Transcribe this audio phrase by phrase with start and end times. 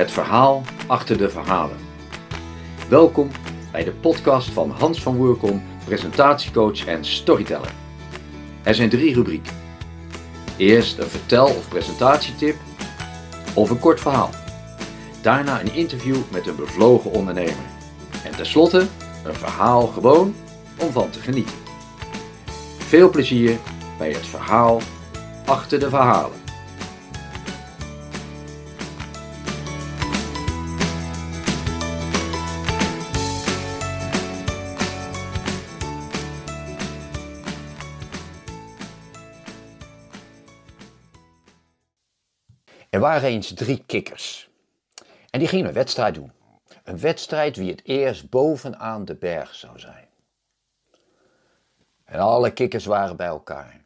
[0.00, 1.76] Het verhaal achter de verhalen.
[2.88, 3.30] Welkom
[3.72, 7.72] bij de podcast van Hans van Woerkom, presentatiecoach en storyteller.
[8.62, 9.52] Er zijn drie rubrieken.
[10.56, 12.56] Eerst een vertel- of presentatietip
[13.54, 14.30] of een kort verhaal.
[15.22, 17.66] Daarna een interview met een bevlogen ondernemer.
[18.24, 18.86] En tenslotte
[19.24, 20.34] een verhaal gewoon
[20.78, 21.56] om van te genieten.
[22.78, 23.58] Veel plezier
[23.98, 24.80] bij het verhaal
[25.44, 26.39] achter de verhalen.
[43.00, 44.50] Er waren eens drie kikkers.
[45.30, 46.32] En die gingen een wedstrijd doen.
[46.84, 50.08] Een wedstrijd wie het eerst bovenaan de berg zou zijn.
[52.04, 53.84] En alle kikkers waren bij elkaar.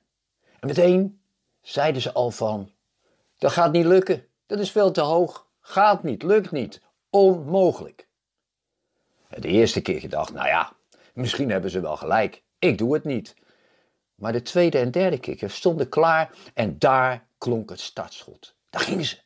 [0.60, 1.20] En meteen
[1.60, 2.70] zeiden ze al van,
[3.38, 4.26] dat gaat niet lukken.
[4.46, 5.46] Dat is veel te hoog.
[5.60, 6.80] Gaat niet, lukt niet.
[7.10, 8.08] Onmogelijk.
[9.28, 10.72] De eerste keer dacht, nou ja,
[11.12, 12.42] misschien hebben ze wel gelijk.
[12.58, 13.34] Ik doe het niet.
[14.14, 18.53] Maar de tweede en derde kikker stonden klaar en daar klonk het startschot.
[18.74, 19.18] Daar gingen ze.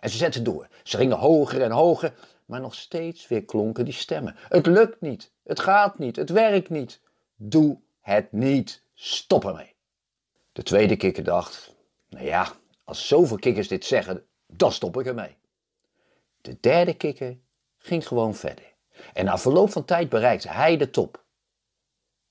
[0.00, 0.68] En ze zetten door.
[0.82, 4.36] Ze gingen hoger en hoger, maar nog steeds weer klonken die stemmen.
[4.38, 7.00] Het lukt niet, het gaat niet, het werkt niet.
[7.36, 9.74] Doe het niet, stop ermee.
[10.52, 11.74] De tweede kikker dacht,
[12.08, 12.52] nou ja,
[12.84, 15.36] als zoveel kikkers dit zeggen, dan stop ik ermee.
[16.40, 17.38] De derde kikker
[17.76, 18.74] ging gewoon verder.
[19.12, 21.24] En na verloop van tijd bereikte hij de top.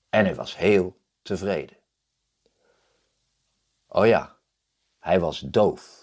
[0.08, 1.76] En hij was heel tevreden.
[3.86, 4.36] Oh ja,
[4.98, 5.97] hij was doof.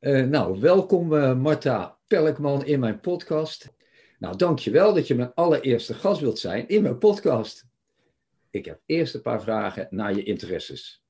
[0.00, 3.72] Uh, nou, welkom uh, Marta Pelkman in mijn podcast.
[4.18, 7.66] Nou, dankjewel dat je mijn allereerste gast wilt zijn in mijn podcast.
[8.50, 11.04] Ik heb eerst een paar vragen naar je interesses.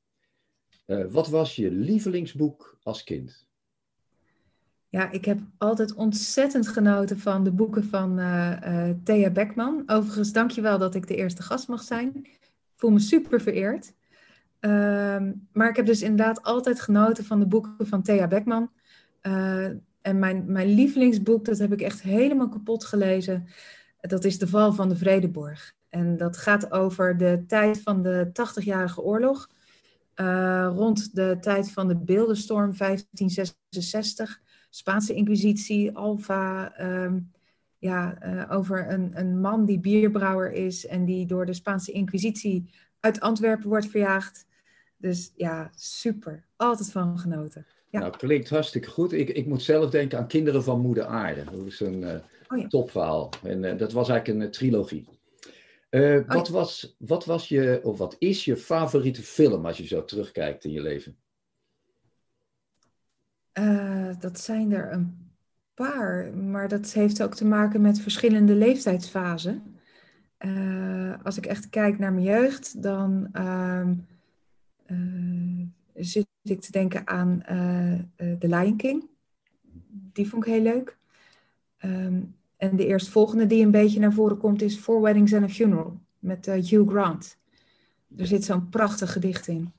[0.87, 3.47] Uh, wat was je lievelingsboek als kind?
[4.89, 8.17] Ja, ik heb altijd ontzettend genoten van de boeken van
[9.05, 9.83] Thea Beckman.
[9.87, 12.11] Overigens, dankjewel dat ik de eerste gast mag zijn.
[12.15, 13.93] Ik voel me super vereerd.
[14.61, 18.71] Ehm, maar ik heb dus inderdaad altijd genoten van de boeken van Thea Beckman.
[19.23, 19.65] Uh,
[20.01, 23.47] en mijn, mijn lievelingsboek, dat heb ik echt helemaal kapot gelezen.
[24.01, 25.75] Dat is De Val van de Vredeborg.
[25.89, 29.51] En dat gaat over de tijd van de 80-jarige oorlog.
[30.17, 34.41] Uh, rond de tijd van de beeldenstorm 1566.
[34.71, 36.81] Spaanse inquisitie, Alfa.
[36.81, 37.31] Um,
[37.79, 42.71] ja, uh, over een, een man die bierbrouwer is en die door de Spaanse inquisitie
[43.01, 44.47] uit Antwerpen wordt verjaagd.
[44.97, 46.47] Dus ja, super.
[46.57, 47.67] Altijd van genoten.
[47.91, 48.01] Ja.
[48.01, 49.13] Nou, klinkt hartstikke goed.
[49.13, 51.45] Ik, ik moet zelf denken aan Kinderen van Moeder Aarde.
[51.45, 52.15] Dat is een uh,
[52.49, 52.67] oh ja.
[52.67, 53.31] topverhaal.
[53.43, 55.09] En uh, dat was eigenlijk een uh, trilogie.
[55.91, 60.05] Oh wat, was, wat was je, of wat is je favoriete film als je zo
[60.05, 61.17] terugkijkt in je leven?
[64.21, 65.33] dat zijn er een
[65.75, 69.81] paar, maar dat heeft ook te maken met verschillende leeftijdsfasen.
[71.23, 73.95] als ik echt kijk naar mijn jeugd, dan ehm,
[75.95, 79.09] zit ik te denken aan uh, uh, The Lion King.
[79.89, 80.99] Die vond ik heel leuk.
[81.85, 85.49] Um, en de eerstvolgende die een beetje naar voren komt is Four Weddings and a
[85.49, 87.39] Funeral met uh, Hugh Grant.
[88.17, 89.73] Er zit zo'n prachtig gedicht in.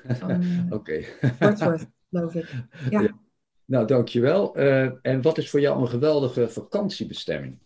[0.70, 1.04] Oké.
[1.38, 2.50] Wordsworth, geloof ik.
[2.90, 3.00] Ja.
[3.00, 3.18] ja.
[3.64, 4.56] Nou, dankjewel.
[5.02, 7.58] en wat is voor jou een geweldige vakantiebestemming?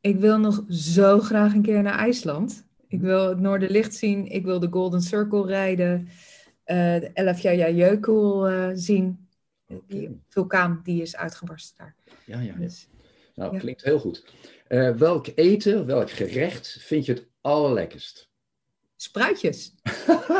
[0.00, 2.67] Ik wil nog zo graag een keer naar IJsland.
[2.88, 4.26] Ik wil het Noorderlicht zien.
[4.26, 6.08] Ik wil de Golden Circle rijden.
[6.66, 9.28] Uh, de Elfjajajökull uh, zien.
[9.66, 9.82] Okay.
[9.86, 11.94] Die vulkaan die is uitgebarsten daar.
[12.24, 12.54] Ja, ja.
[12.54, 12.88] Dus,
[13.34, 13.58] nou, ja.
[13.58, 14.24] klinkt heel goed.
[14.68, 18.30] Uh, welk eten, welk gerecht vind je het allerlekkerst?
[18.96, 19.74] Spruitjes.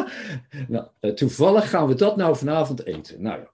[0.68, 3.22] nou, toevallig gaan we dat nou vanavond eten.
[3.22, 3.50] Nou ja.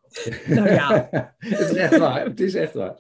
[0.55, 1.09] Nou ja.
[1.39, 2.25] het is echt waar.
[2.25, 2.99] Het is echt waar.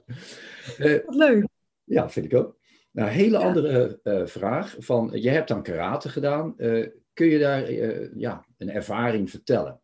[0.78, 1.46] Wat leuk.
[1.84, 2.56] Ja, vind ik ook.
[2.94, 3.44] Nou, een hele ja.
[3.44, 4.76] andere uh, vraag.
[4.78, 6.54] Van, je hebt dan karate gedaan.
[6.56, 9.80] Uh, kun je daar uh, ja, een ervaring vertellen?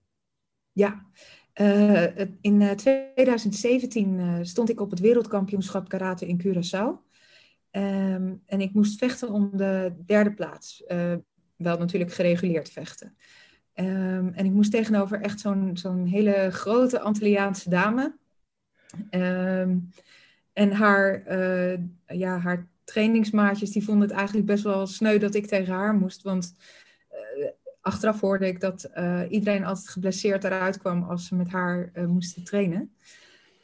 [0.73, 1.07] Ja,
[2.41, 7.09] in 2017 stond ik op het wereldkampioenschap karate in Curaçao.
[7.71, 10.85] Um, en ik moest vechten om de derde plaats.
[11.57, 13.17] wel natuurlijk gereguleerd vechten.
[13.75, 18.17] Um, en ik moest tegenover echt zo'n zo'n hele grote Antilliaanse dame.
[19.11, 19.89] Um,
[20.53, 21.23] en haar,
[22.07, 26.23] ja, haar trainingsmaatjes die vonden het eigenlijk best wel sneu dat ik tegen haar moest.
[26.23, 26.55] Want
[27.13, 27.47] uh,
[27.81, 32.07] achteraf hoorde ik dat uh, iedereen altijd geblesseerd eruit kwam als ze met haar uh,
[32.07, 32.95] moesten trainen.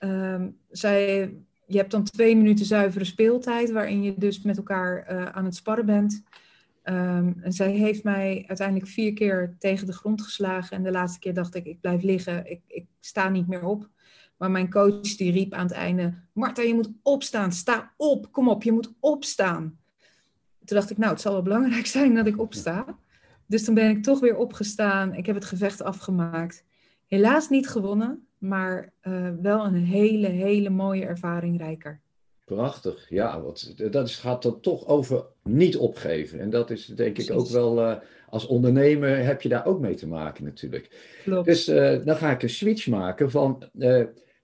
[0.01, 1.35] Um, zij,
[1.67, 5.87] je hebt dan twee minuten zuivere speeltijd, waarin je dus met elkaar aan het sparren
[5.87, 6.23] bent.
[6.83, 10.77] Ehm, en zij heeft mij uiteindelijk vier keer tegen de grond geslagen.
[10.77, 13.89] En de laatste keer dacht ik, ik blijf liggen, ik, ik sta niet meer op.
[14.37, 18.49] Maar mijn coach die riep aan het einde, Marta, je moet opstaan, sta op, kom
[18.49, 19.79] op, je moet opstaan.
[20.65, 22.99] Toen dacht ik, nou, het zal wel belangrijk zijn dat ik opsta.
[23.47, 25.15] Dus toen ben ik toch weer opgestaan.
[25.15, 26.65] Ik heb het gevecht afgemaakt.
[27.07, 32.01] Helaas niet gewonnen, maar uh, wel een hele, hele mooie ervaring rijker.
[32.45, 33.41] Prachtig, ja.
[33.41, 36.41] Wat, dat is, gaat dan toch over niet opgeven.
[36.41, 37.97] En dat is denk ik ook wel, uh,
[38.29, 41.15] als ondernemer heb je daar ook mee te maken natuurlijk.
[41.25, 41.47] Klopt.
[41.47, 43.63] Dus uh, dan ga ik een switch maken van,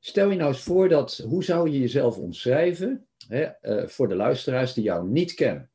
[0.04, 3.48] stel je nou eens voor dat, hoe zou je jezelf omschrijven hè,
[3.88, 5.70] voor de luisteraars die jou niet kennen?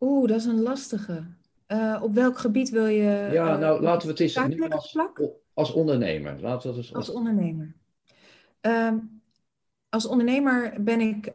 [0.00, 1.26] Oeh, dat is een lastige.
[1.68, 3.28] Uh, op welk gebied wil je.
[3.32, 4.96] Ja, uh, nou laten we het eens nu als,
[5.54, 6.40] als ondernemer.
[6.40, 7.74] Laten we het als, als ondernemer.
[8.60, 9.22] Um,
[9.88, 11.32] als ondernemer ben ik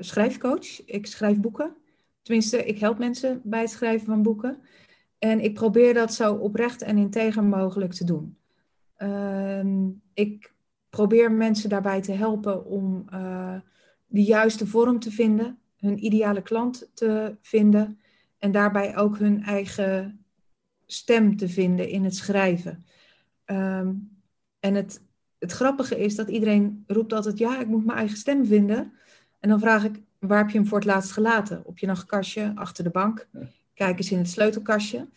[0.00, 0.84] schrijfcoach.
[0.84, 1.76] Ik schrijf boeken.
[2.22, 4.62] Tenminste, ik help mensen bij het schrijven van boeken.
[5.18, 8.38] En ik probeer dat zo oprecht en integer mogelijk te doen.
[9.00, 10.54] Ehm, ik
[10.90, 13.04] probeer mensen daarbij te helpen om
[14.06, 18.00] de juiste vorm te vinden hun ideale klant te vinden
[18.38, 20.24] en daarbij ook hun eigen
[20.86, 22.84] stem te vinden in het schrijven.
[23.44, 23.92] Ehm,
[24.60, 25.02] en het,
[25.38, 28.92] het grappige is dat iedereen roept altijd, ja, ik moet mijn eigen stem vinden.
[29.40, 31.62] En dan vraag ik, waar heb je hem voor het laatst gelaten?
[31.64, 33.28] Op je nachtkastje, achter de bank?
[33.74, 35.08] Kijk eens in het sleutelkastje.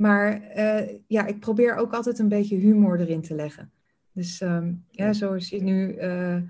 [0.00, 3.70] Maar uh, ja, ik probeer ook altijd een beetje humor erin te leggen.
[4.12, 6.42] Dus um, ja, zoals je nu uh,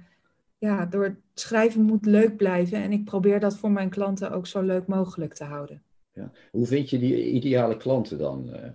[0.59, 2.79] ja, door het schrijven moet leuk blijven.
[2.79, 5.83] En ik probeer dat voor mijn klanten ook zo leuk mogelijk te houden.
[6.13, 6.31] Ja.
[6.51, 8.69] Hoe vind je die ideale klanten dan uh,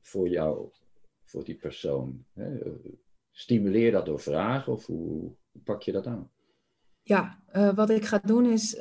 [0.00, 0.68] voor jou,
[1.24, 2.24] voor die persoon?
[2.32, 2.58] Hè?
[3.30, 5.30] Stimuleer dat door vragen of hoe
[5.64, 6.30] pak je dat aan?
[7.02, 8.80] Ja, uh, wat ik ga doen is, uh,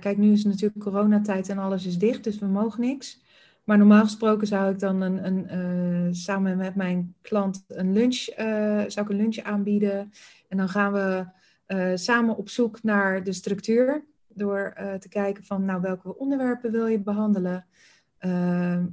[0.00, 3.24] kijk nu is natuurlijk coronatijd en alles is dicht, dus we mogen niks.
[3.66, 8.24] Maar normaal gesproken zou ik dan een, een samen met mijn klant een lunch,
[8.86, 10.12] zou ik een lunch aanbieden.
[10.48, 11.26] En dan gaan we
[11.68, 14.04] uh, samen op zoek naar de structuur.
[14.28, 17.66] Door te kijken van nou, welke onderwerpen wil je behandelen?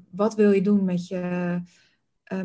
[0.09, 1.61] Wat wil je doen met je,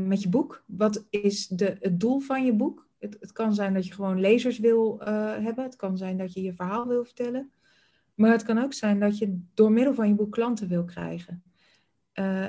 [0.00, 0.64] met je boek?
[0.66, 2.86] Wat is de, het doel van je boek?
[2.98, 4.98] Het, het kan zijn dat je gewoon lezers wil
[5.40, 5.64] hebben.
[5.64, 7.50] Het kan zijn dat je je verhaal wil vertellen.
[8.14, 11.42] Maar het kan ook zijn dat je door middel van je boek klanten wil krijgen.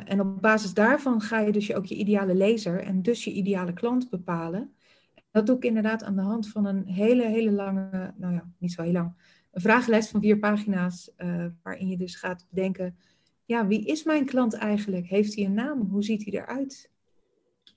[0.06, 3.74] En op basis daarvan ga je dus ook je ideale lezer en dus je ideale
[3.74, 4.74] klant bepalen.
[5.32, 8.72] Dat doe ik inderdaad aan de hand van een hele, hele lange, nou ja, niet
[8.72, 9.14] zo heel lang,
[9.52, 12.98] een vragenlijst van vier pagina's, uh, waarin je dus gaat bedenken,
[13.46, 15.06] ja, wie is mijn klant eigenlijk?
[15.06, 15.82] Heeft hij een naam?
[15.82, 16.92] Hoe ziet hij eruit?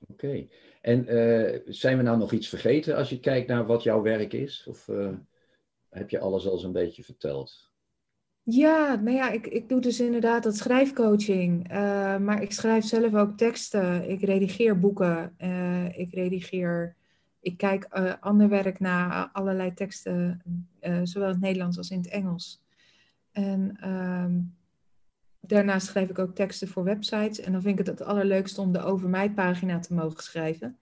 [0.08, 0.46] Oké.
[0.80, 4.32] En uh, zijn we nou nog iets vergeten als je kijkt naar wat jouw werk
[4.32, 4.66] is?
[4.68, 4.88] Of
[5.90, 7.71] heb je alles al zo'n beetje verteld?
[8.44, 11.68] Ja, nou ja, ik, ik doe dus inderdaad dat schrijfcoaching.
[12.18, 14.10] maar ik schrijf zelf ook teksten.
[14.10, 15.34] Ik redigeer boeken.
[15.96, 16.96] ik redigeer
[17.42, 20.42] ik kijk uh, ander werk naar allerlei teksten,
[21.02, 22.62] zowel in het Nederlands als in het Engels.
[23.32, 24.54] En um,
[25.40, 27.40] daarnaast schrijf ik ook teksten voor websites.
[27.40, 30.78] En dan vind ik het het allerleukste om de Over Mij pagina te mogen schrijven.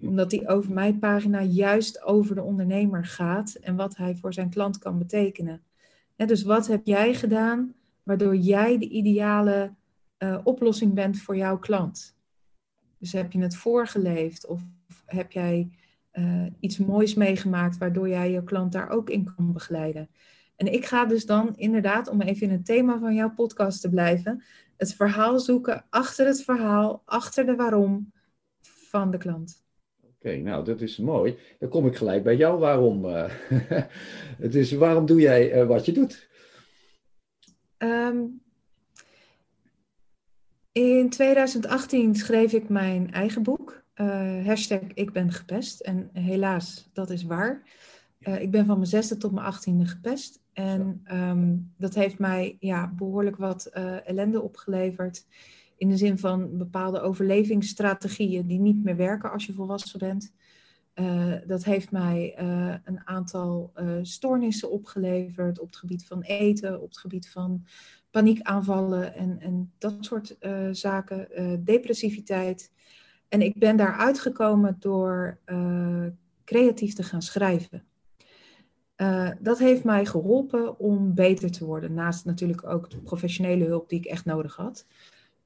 [0.00, 4.50] Omdat die Over Mij pagina juist over de ondernemer gaat en wat hij voor zijn
[4.50, 5.62] klant kan betekenen.
[6.16, 9.74] Dus wat heb jij gedaan waardoor jij de ideale
[10.18, 12.16] uh, oplossing bent voor jouw klant?
[12.98, 14.62] Dus heb je het voorgeleefd of
[15.04, 15.70] heb jij
[16.12, 20.08] uh, iets moois meegemaakt, waardoor jij je klant daar ook in kan begeleiden.
[20.56, 23.88] En ik ga dus dan inderdaad, om even in het thema van jouw podcast te
[23.88, 24.42] blijven,
[24.76, 28.12] het verhaal zoeken achter het verhaal, achter de waarom
[28.62, 29.63] van de klant.
[30.24, 31.36] Oké, nou dat is mooi.
[31.58, 33.04] Dan kom ik gelijk bij jou waarom.
[33.04, 33.30] Uh,
[34.44, 36.28] het is, waarom doe jij uh, wat je doet?
[37.78, 38.40] Um,
[40.72, 43.82] in 2018 schreef ik mijn eigen boek.
[43.96, 45.80] Uh, hashtag ik ben gepest.
[45.80, 47.62] En helaas, dat is waar.
[48.18, 50.42] Ik ben van mijn zesde tot mijn achttiende gepest.
[50.52, 53.66] En um, dat heeft mij ja, behoorlijk wat
[54.04, 55.26] ellende opgeleverd.
[55.76, 60.32] In de zin van bepaalde overlevingsstrategieën die niet meer werken als je volwassen bent.
[61.46, 62.38] dat heeft mij
[62.84, 67.66] een aantal stoornissen opgeleverd op het gebied van eten, op het gebied van
[68.10, 70.36] paniekaanvallen en, en dat soort
[70.70, 71.28] zaken,
[71.64, 72.72] depressiviteit.
[73.28, 75.38] En ik ben daar uitgekomen door
[76.44, 77.84] creatief te gaan schrijven.
[79.40, 81.94] Dat heeft mij geholpen om beter te worden.
[81.94, 84.86] Naast natuurlijk ook de professionele hulp die ik echt nodig had.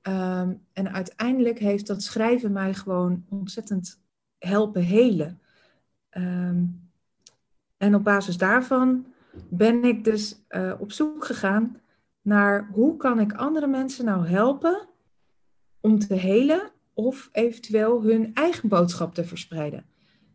[0.02, 4.00] Um, en uiteindelijk heeft dat schrijven mij gewoon ontzettend
[4.38, 5.40] helpen helen.
[6.10, 6.90] Um,
[7.76, 9.06] en op basis daarvan
[9.48, 11.80] ben ik dus uh, op zoek gegaan
[12.22, 14.88] naar hoe kan ik andere mensen nou helpen
[15.80, 19.86] om te helen of eventueel hun eigen boodschap te verspreiden.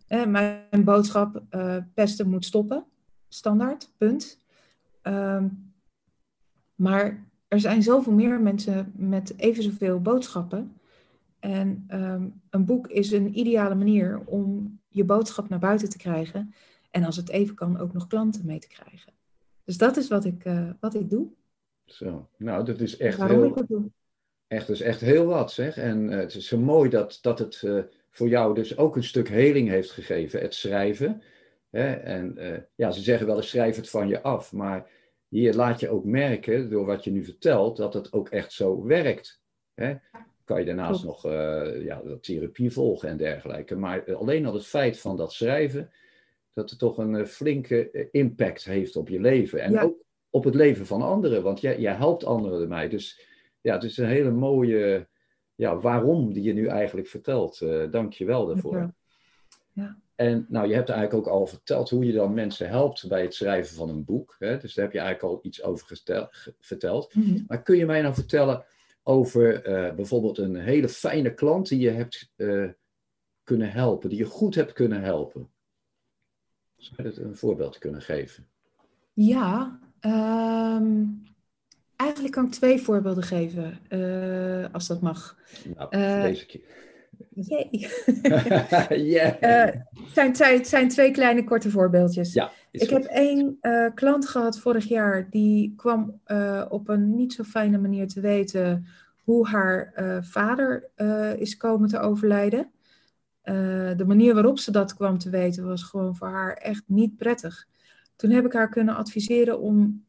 [0.08, 2.86] Eh, mijn boodschap, uh, pesten moet stoppen,
[3.27, 4.39] standaard, punt.
[5.01, 5.48] Ehm,
[6.75, 10.77] maar er zijn zoveel meer mensen met even zoveel boodschappen.
[11.39, 16.53] En ehm, een boek is een ideale manier om je boodschap naar buiten te krijgen.
[16.91, 19.13] En als het even kan, ook nog klanten mee te krijgen.
[19.63, 21.27] Dus dat is wat ik, uh, wat ik doe.
[21.86, 23.48] Zo, nou, dat is echt Waarom heel...
[23.48, 23.91] Ik dat doe.
[24.48, 25.77] Echt, dat is echt heel wat, zeg.
[25.77, 29.03] En uh, het is zo mooi dat, dat het uh, voor jou dus ook een
[29.03, 31.22] stuk heling heeft gegeven, het schrijven.
[31.69, 31.93] Hè?
[31.93, 32.38] En
[32.75, 34.89] ja, ze zeggen wel eens schrijf het van je af, maar
[35.34, 38.84] hier laat je ook merken, door wat je nu vertelt, dat het ook echt zo
[38.84, 39.42] werkt.
[39.74, 39.96] Hè?
[40.44, 43.75] Kan je daarnaast nog uh, ja, therapie volgen en dergelijke.
[43.75, 45.92] Maar alleen al het feit van dat schrijven,
[46.54, 49.62] dat het toch een flinke impact heeft op je leven.
[49.62, 49.96] En ook
[50.30, 52.90] op het leven van anderen, want jij, jij helpt anderen ermee.
[52.90, 53.25] Dus
[53.62, 55.08] ja, het is een hele mooie
[55.56, 57.62] ja, waarom die je nu eigenlijk vertelt.
[57.62, 58.94] Uh, Dank je wel daarvoor.
[59.74, 60.02] Ja.
[60.15, 63.34] En nou, je hebt eigenlijk ook al verteld hoe je dan mensen helpt bij het
[63.34, 64.36] schrijven van een boek.
[64.39, 64.58] Hè?
[64.58, 66.00] Dus daar heb je eigenlijk al iets over
[66.60, 67.15] verteld.
[67.15, 67.43] Mhm.
[67.48, 68.65] Maar kun je mij nou vertellen
[69.03, 72.70] over uh, bijvoorbeeld een hele fijne klant die je hebt uh,
[73.43, 75.50] kunnen helpen, die je goed hebt kunnen helpen?
[76.75, 78.48] Zou je het een voorbeeld kunnen geven?
[79.13, 81.24] Ja, um,
[81.96, 85.38] eigenlijk kan ik twee voorbeelden geven, uh, als dat mag.
[85.75, 85.89] Nou,
[86.22, 86.62] deze keer.
[87.36, 87.70] Jee.
[89.12, 89.41] yeah.
[89.41, 89.82] uh,
[90.13, 92.34] het, zijn, zijn twee kleine korte voorbeeldjes.
[92.34, 97.34] Ja, ik heb één uh, klant gehad vorig jaar, die kwam uh, op een niet
[97.34, 98.88] zo fijne manier te weten
[99.24, 100.89] hoe haar vader
[101.38, 102.72] is komen te overlijden.
[103.96, 107.67] de manier waarop ze dat kwam te weten was gewoon voor haar echt niet prettig.
[108.15, 110.05] Toen heb ik haar kunnen adviseren om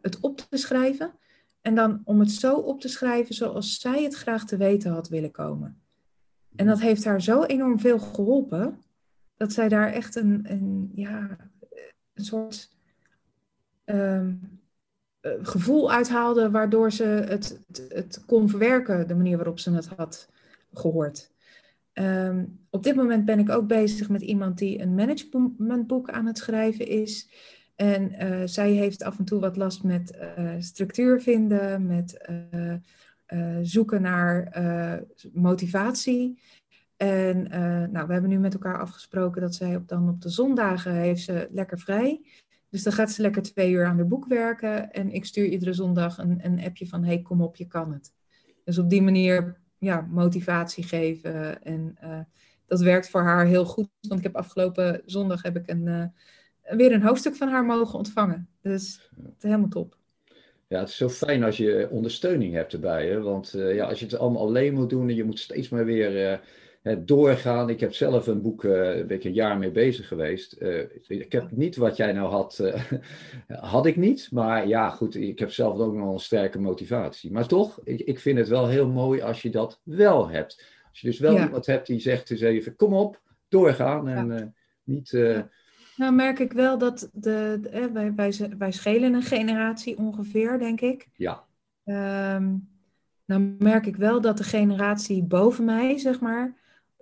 [0.00, 1.12] het op te schrijven.
[1.60, 5.08] En dan om het zo op te schrijven zoals zij het graag te weten had
[5.08, 5.81] willen komen.
[6.56, 8.78] En dat heeft haar zo enorm veel geholpen,
[9.36, 11.36] dat zij daar echt een, een, ja,
[12.14, 12.70] een soort
[13.84, 14.60] um,
[15.22, 20.28] gevoel uithaalde, waardoor ze het, het, kon verwerken, de manier waarop ze het had
[20.72, 21.30] gehoord.
[21.92, 26.38] Um, op dit moment ben ik ook bezig met iemand die een managementboek aan het
[26.38, 27.28] schrijven is.
[27.76, 32.28] En uh, zij heeft af en toe wat last met uh, structuur vinden, met
[33.62, 34.94] zoeken naar uh,
[35.32, 36.38] motivatie.
[36.96, 40.28] En uh, nou, we hebben nu met elkaar afgesproken dat zij op, dan op de
[40.28, 42.26] zondagen heeft ze lekker vrij.
[42.68, 44.92] Dus dan gaat ze lekker twee uur aan haar boek werken.
[44.92, 48.12] En ik stuur iedere zondag een, een appje van, hey, kom op, je kan het.
[48.64, 51.62] Dus op die manier ja, motivatie geven.
[51.62, 51.98] En
[52.66, 53.88] dat werkt voor haar heel goed.
[54.00, 56.12] Want ik heb afgelopen zondag heb ik een,
[56.62, 58.48] weer een hoofdstuk van haar mogen ontvangen.
[58.60, 60.00] Dus helemaal top.
[60.72, 63.08] Ja, het is zo fijn als je ondersteuning hebt erbij.
[63.08, 63.20] Hè?
[63.20, 65.84] Want uh, ja, als je het allemaal alleen moet doen en je moet steeds maar
[65.84, 66.40] weer
[66.82, 67.70] uh, doorgaan.
[67.70, 70.56] Ik heb zelf een boek, uh, een beetje een jaar mee bezig geweest.
[71.06, 72.72] ik heb niet wat jij nou had,
[73.48, 74.28] had ik niet.
[74.30, 77.32] Maar ja, goed, ik heb zelf ook nog een sterke motivatie.
[77.32, 80.64] Maar toch, ik, ik vind het wel heel mooi als je dat wel hebt.
[80.90, 81.44] Als je dus wel ja.
[81.44, 84.52] iemand hebt die zegt dus even, kom op, doorgaan en ja.
[84.84, 85.10] niet...
[85.10, 85.50] Ja
[85.96, 90.80] nou merk ik wel dat de, de wij, wij, wij schelen een generatie ongeveer, denk
[90.80, 91.08] ik.
[91.16, 91.44] Ja.
[91.84, 92.68] Um,
[93.24, 96.54] nou merk ik wel dat de generatie boven mij, zeg maar,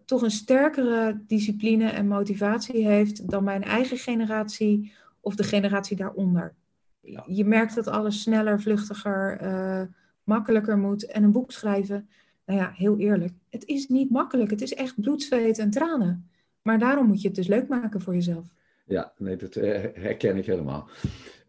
[0.04, 6.54] toch een sterkere discipline en motivatie heeft dan mijn eigen generatie of de generatie daaronder.
[7.00, 7.24] Ja.
[7.26, 9.82] Je merkt dat alles sneller, vluchtiger, uh,
[10.24, 11.06] makkelijker moet.
[11.06, 12.08] En een boek schrijven,
[12.46, 14.50] nou ja, heel eerlijk, het is niet makkelijk.
[14.50, 16.30] Het is echt bloed, zweet en tranen.
[16.62, 18.46] Maar daarom moet je het dus leuk maken voor jezelf.
[18.90, 20.88] Ja, nee, dat eh, herken ik helemaal.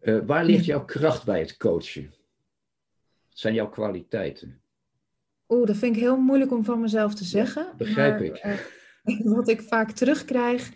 [0.02, 2.14] Uh, waar ligt jouw kracht bij het coachen?
[3.28, 4.60] Wat zijn jouw kwaliteiten?
[5.48, 7.62] Oeh, dat vind ik heel moeilijk om van mezelf te zeggen.
[7.62, 8.44] Ja, begrijp maar, ik.
[9.04, 10.72] Uh, wat ik vaak terugkrijg,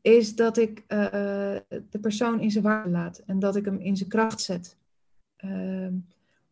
[0.00, 4.08] is dat ik de persoon in zijn waarde laat en dat ik hem in zijn
[4.08, 4.76] kracht zet.
[5.36, 5.94] Ehm,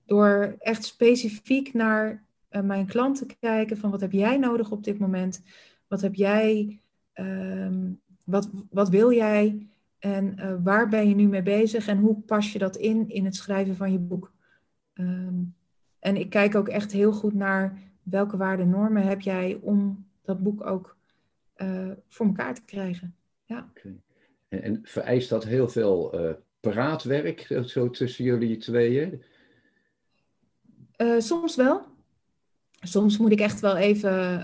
[0.05, 2.25] door echt specifiek naar
[2.63, 5.43] mijn klant te kijken van wat heb jij nodig op dit moment?
[5.87, 6.81] Wat heb jij
[7.13, 7.93] ehm,
[8.27, 9.67] wat, wat wil jij
[9.99, 13.25] en uh, waar ben je nu mee bezig en hoe pas je dat in in
[13.25, 14.33] het schrijven van je boek?
[14.95, 15.55] Um,
[15.99, 20.43] en ik kijk ook echt heel goed naar welke waarden normen heb jij om dat
[20.43, 20.97] boek ook
[21.57, 23.15] uh, voor elkaar te krijgen.
[23.45, 23.71] Ja.
[23.77, 24.01] Okay.
[24.49, 29.23] En, en, vereist dat heel veel uh, praatwerk zo tussen jullie tweeën?
[31.19, 31.96] soms wel.
[32.81, 34.41] Soms moet ik echt wel even,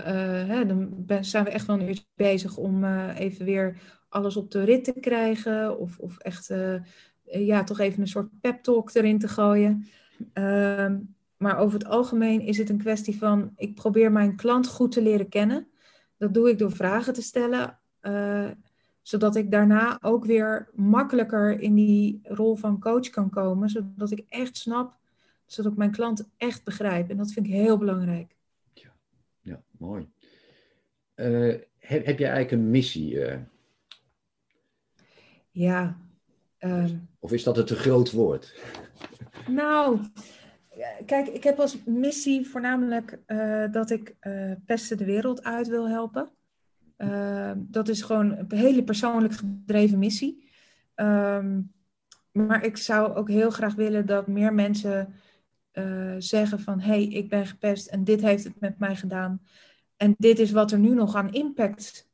[0.47, 4.51] hè, dan zijn we echt wel een uurtje bezig om uh, even weer alles op
[4.51, 5.79] de rit te krijgen.
[5.79, 6.75] Of, of echt, uh,
[7.23, 9.85] ja, toch even een soort pep talk erin te gooien.
[10.33, 10.99] Ehm,
[11.37, 15.01] maar over het algemeen is het een kwestie van, ik probeer mijn klant goed te
[15.01, 15.67] leren kennen.
[16.17, 17.79] Dat doe ik door vragen te stellen,
[19.01, 24.25] zodat ik daarna ook weer makkelijker in die rol van coach kan komen, zodat ik
[24.29, 24.97] echt snap,
[25.45, 27.09] zodat ik mijn klant echt begrijp.
[27.09, 28.35] En dat vind ik heel belangrijk.
[28.73, 28.93] Ja,
[29.41, 30.09] ja mooi.
[31.15, 33.13] Uh, heb, heb jij eigenlijk een missie?
[33.13, 33.37] Uh...
[35.51, 35.97] Ja.
[36.59, 38.53] Um, of is dat een te groot woord?
[39.47, 39.99] Nou,
[41.05, 44.15] kijk, ik heb als missie voornamelijk uh, dat ik
[44.65, 46.31] pesten de wereld uit wil helpen.
[46.97, 50.49] Uh, dat is gewoon een hele persoonlijk gedreven missie.
[50.95, 51.73] Um,
[52.31, 55.13] maar ik zou ook heel graag willen dat meer mensen
[56.17, 56.79] zeggen van...
[56.79, 59.41] hé, hey, ik ben gepest en dit heeft het met mij gedaan.
[59.97, 62.09] En dit is wat er nu nog aan impact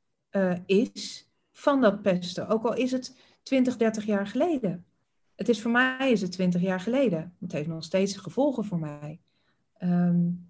[0.66, 2.48] is van dat pesten.
[2.48, 4.86] Ook al is het 20, 30 jaar geleden.
[5.36, 7.36] Het is voor mij is het 20 jaar geleden.
[7.39, 9.20] Het heeft nog steeds gevolgen voor mij.
[9.84, 10.50] Um,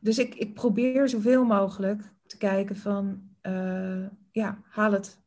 [0.00, 5.20] dus ik, ik probeer zoveel mogelijk te kijken van, uh, ja, haal het,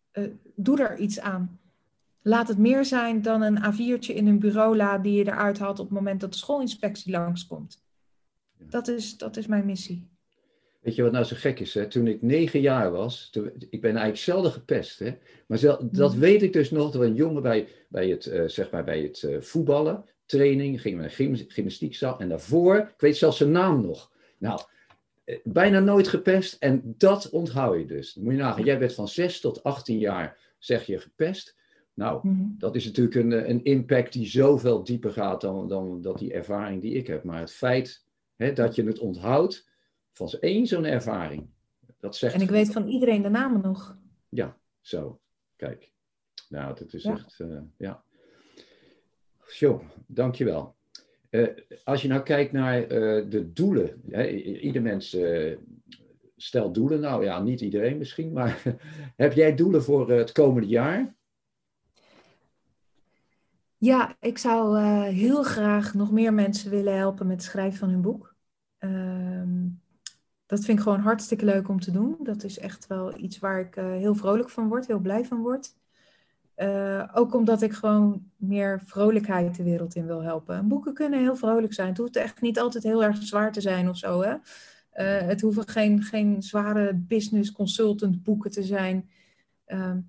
[0.55, 1.56] doe er iets aan.
[2.27, 5.85] Laat het meer zijn dan een A4'tje in een bureaula die je eruit haalt op
[5.85, 7.83] het moment dat de schoolinspectie langskomt.
[8.57, 10.07] Dat is, dat is mijn missie.
[10.81, 11.73] Weet je wat nou zo gek is?
[11.73, 11.87] Hè?
[11.87, 14.99] Toen ik negen jaar was, toen, ik ben eigenlijk zelden gepest.
[14.99, 15.17] Hè?
[15.47, 16.19] Maar zel, dat mm.
[16.19, 16.91] weet ik dus nog.
[16.91, 20.99] Dat een jongen bij, bij het, uh, zeg maar bij het uh, voetballen, training, ging
[20.99, 22.19] naar gym, gymnastiekzaal.
[22.19, 24.11] En daarvoor, ik weet zelfs zijn naam nog.
[24.37, 24.61] Nou,
[25.25, 26.55] eh, bijna nooit gepest.
[26.59, 28.15] En dat onthoud je dus.
[28.15, 31.55] moet je nagaan, jij bent van 6 tot 18 jaar, zeg je, gepest.
[31.97, 32.55] Nou, mm.
[32.57, 36.81] dat is natuurlijk een, een impact die zoveel dieper gaat dan, dan dat die ervaring
[36.81, 37.23] die ik heb.
[37.23, 38.03] Maar het feit
[38.35, 39.69] hè, dat je het onthoudt
[40.11, 41.47] van één zo'n ervaring.
[41.99, 43.97] Dat zegt en ik weet van iedereen de namen nog.
[44.29, 45.19] Ja, zo.
[45.55, 45.91] Kijk.
[46.49, 48.03] Nou, dat is echt, uh, ja.
[49.47, 50.75] Zo, dankjewel.
[51.29, 51.47] Uh,
[51.83, 52.89] als je nou kijkt naar uh,
[53.29, 54.01] de doelen.
[54.09, 55.17] Hè, ieder mens
[56.35, 56.99] stelt doelen.
[56.99, 58.33] Nou ja, niet iedereen misschien.
[58.33, 58.61] Maar
[59.15, 61.15] heb jij doelen voor het komende jaar?
[63.87, 68.01] Ja, ik zou heel graag nog meer mensen willen helpen met het schrijven van hun
[68.01, 68.35] boek.
[68.77, 69.67] Ehm,
[70.45, 72.17] dat vind ik gewoon hartstikke leuk om te doen.
[72.19, 75.41] Dat is echt wel iets waar ik uh, heel vrolijk van word, heel blij van
[75.41, 75.75] word.
[76.57, 80.67] Uh, ook omdat ik gewoon meer vrolijkheid de wereld in wil helpen.
[80.67, 81.89] boeken kunnen heel vrolijk zijn.
[81.89, 84.21] Het hoeft echt niet altijd heel erg zwaar te zijn of zo.
[84.21, 84.35] Hè?
[85.25, 89.09] Het hoeven geen, geen zware business consultant boeken te zijn.
[89.65, 89.99] Ehm,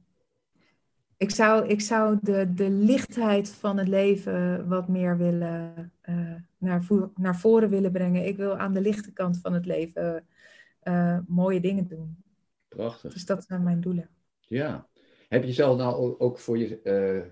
[1.18, 6.86] ik zou, ik zou de, de lichtheid van het leven wat meer willen uh, naar,
[7.16, 8.26] naar voren willen brengen.
[8.26, 10.26] Ik wil aan de lichte kant van het leven
[10.82, 12.22] uh, mooie dingen doen.
[12.68, 13.12] Prachtig.
[13.12, 14.08] Dus dat zijn mijn doelen.
[14.40, 14.88] Ja.
[15.28, 17.30] Heb je zelf nou ook voor je, uh,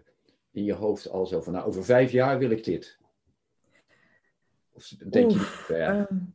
[0.51, 2.99] in je hoofd al zo van, nou, over vijf jaar wil ik dit?
[4.72, 6.07] Of denk Oef, je, ja.
[6.11, 6.35] Um,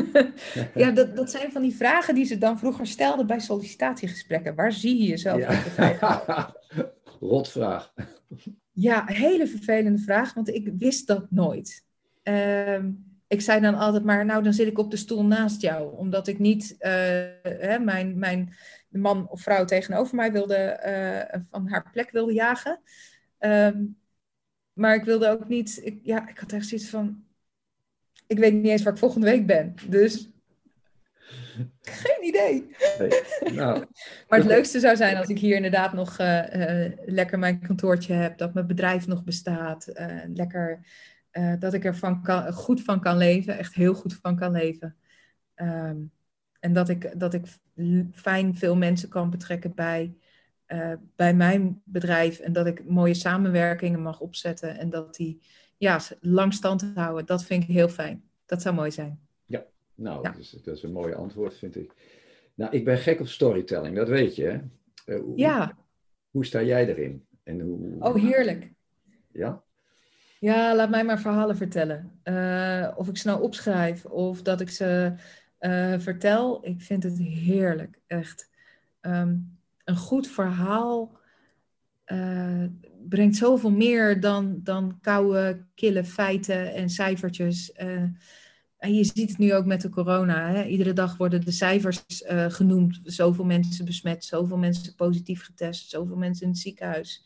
[0.74, 4.54] ja, dat, dat zijn van die vragen die ze dan vroeger stelden bij sollicitatiegesprekken.
[4.54, 5.48] Waar zie je jezelf ja.
[5.48, 6.54] over vijf jaar?
[7.20, 7.92] Rotvraag.
[8.72, 11.84] Ja, hele vervelende vraag, want ik wist dat nooit.
[12.22, 15.96] Um, ik zei dan altijd maar, nou dan zit ik op de stoel naast jou.
[15.96, 16.90] Omdat ik niet uh,
[17.42, 18.54] hè, mijn, mijn
[18.88, 20.80] man of vrouw tegenover mij wilde,
[21.34, 22.80] uh, van haar plek wilde jagen.
[23.38, 23.96] Um,
[24.72, 27.24] maar ik wilde ook niet, ik, ja, ik had echt zoiets van,
[28.32, 29.74] ik weet niet eens waar ik volgende week ben.
[29.88, 30.30] Dus
[31.80, 32.66] geen idee.
[32.98, 33.52] Nee.
[33.52, 33.84] Nou.
[34.28, 38.12] maar het leukste zou zijn als ik hier inderdaad nog uh, uh, lekker mijn kantoortje
[38.12, 40.86] heb, dat mijn bedrijf nog bestaat, uh, lekker
[41.58, 44.96] dat ik er van kan, goed van kan leven, echt heel goed van kan leven.
[45.56, 46.12] Um,
[46.60, 47.46] en dat ik, dat ik
[48.12, 50.14] fijn veel mensen kan betrekken bij,
[51.16, 55.40] bij mijn bedrijf en dat ik mooie samenwerkingen mag opzetten en dat die
[55.82, 57.26] ja, lang stand houden.
[57.26, 58.24] Dat vind ik heel fijn.
[58.46, 59.20] Dat zou mooi zijn.
[59.94, 61.92] Nou, Dat, is, dat, is, een mooi antwoord, vind ik.
[62.54, 64.44] Nou, ik ben gek op storytelling, dat weet je.
[64.44, 64.58] Hè?
[65.14, 65.76] Uh, hoe, ja.
[66.30, 67.26] Hoe sta jij erin?
[67.42, 67.96] En hoe...
[67.98, 68.72] Oh, heerlijk.
[69.32, 69.62] Ja?
[70.40, 72.20] Ja, laat mij maar verhalen vertellen.
[72.24, 75.12] Uh, of ik ze nou opschrijf of dat ik ze
[75.60, 76.66] uh, vertel.
[76.66, 78.50] Ik vind het heerlijk, echt.
[79.00, 81.18] Um, een goed verhaal
[83.08, 87.72] brengt zoveel meer dan, dan koude, kille feiten en cijfertjes.
[88.82, 90.48] En je ziet het nu ook met de corona.
[90.48, 90.64] Hè?
[90.64, 93.00] Iedere dag worden de cijfers uh, genoemd.
[93.04, 97.24] Zoveel mensen besmet, zoveel mensen positief getest, zoveel mensen in het ziekenhuis.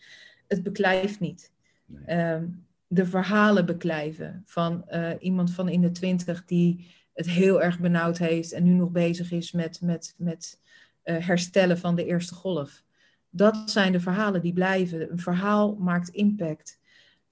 [0.48, 1.52] Het beklijft niet.
[1.86, 2.32] Nee.
[2.32, 7.80] Um, de verhalen beklijven van uh, iemand van in de twintig die het heel erg
[7.80, 10.60] benauwd heeft en nu nog bezig is met, met, met
[11.04, 12.84] uh, herstellen van de eerste golf.
[13.37, 15.11] Dat zijn de verhalen die blijven.
[15.11, 16.81] Een verhaal maakt impact.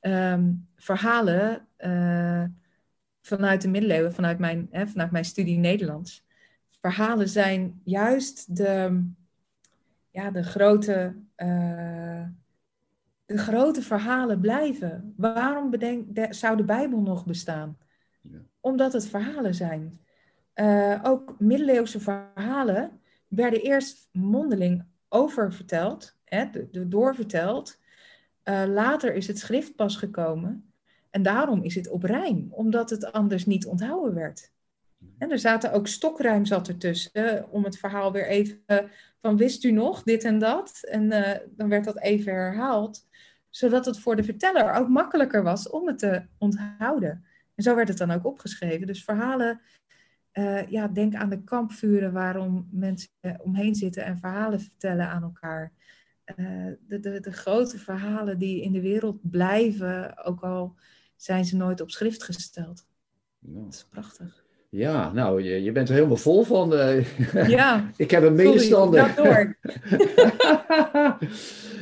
[0.01, 2.45] ehm, verhalen uh,
[3.21, 6.27] vanuit de middeleeuwen, vanuit mijn, hè, vanuit mijn studie Nederlands.
[6.81, 9.05] Verhalen zijn juist de,
[10.11, 12.27] ja, de, grote, uh,
[13.25, 15.15] de grote verhalen blijven.
[15.17, 17.79] Waarom bedenk, de, zou de Bijbel nog bestaan?
[18.21, 18.39] Ja.
[18.61, 19.99] Omdat het verhalen zijn.
[20.55, 27.79] Uh, ook middeleeuwse verhalen werden eerst mondeling oververteld, hè, doorverteld.
[28.45, 30.73] Uh, later is het schrift pas gekomen.
[31.11, 34.53] En daarom is het op rijm, omdat het anders niet onthouden werd.
[35.19, 39.71] En er zaten ook stokrijm zat ertussen, om het verhaal weer even van wist u
[39.71, 40.81] nog dit en dat?
[40.83, 43.07] En uh, dan werd dat even herhaald,
[43.51, 47.25] zodat het voor de verteller ook makkelijker was om het te onthouden.
[47.55, 48.87] En zo werd het dan ook opgeschreven.
[48.87, 49.61] Dus verhalen,
[50.35, 55.73] uh, ja, denk aan de kampvuren waarom mensen omheen zitten en verhalen vertellen aan elkaar.
[56.37, 60.77] Uh, de, de, de grote verhalen die in de wereld blijven, ook al
[61.17, 62.87] zijn ze nooit op schrift gesteld.
[63.39, 64.45] Dat is prachtig.
[64.69, 66.73] Ja, nou, je, je bent er helemaal vol van.
[66.73, 67.91] Uh, ja.
[67.97, 69.13] ik heb een medestander.
[69.17, 69.57] Sorry, door.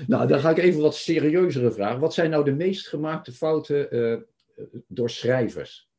[0.07, 2.01] nou, dan ga ik even wat serieuzere vragen.
[2.01, 3.89] Wat zijn nou de meest gemaakte fouten
[4.89, 5.91] door schrijvers?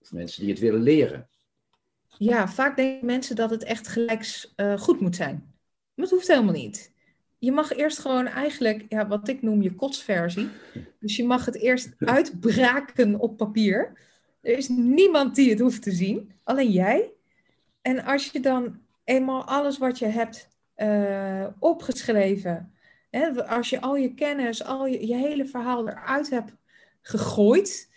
[0.00, 1.28] Of mensen die het willen leren?
[2.20, 5.34] Ja, vaak denken mensen dat het echt gelijk uh, goed moet zijn.
[5.94, 6.92] Maar het hoeft helemaal niet
[7.40, 10.48] je mag eerst gewoon eigenlijk, ja, wat ik noem je kotsversie.
[10.98, 13.92] Dus je mag het eerst uitbraken op papier.
[14.40, 17.12] Er is niemand die het hoeft te zien, alleen jij.
[17.82, 22.72] En als je dan eenmaal alles wat je hebt uh, opgeschreven,
[23.10, 26.52] hè, als je al je kennis, al je, je hele verhaal eruit hebt
[27.00, 27.90] gegooid,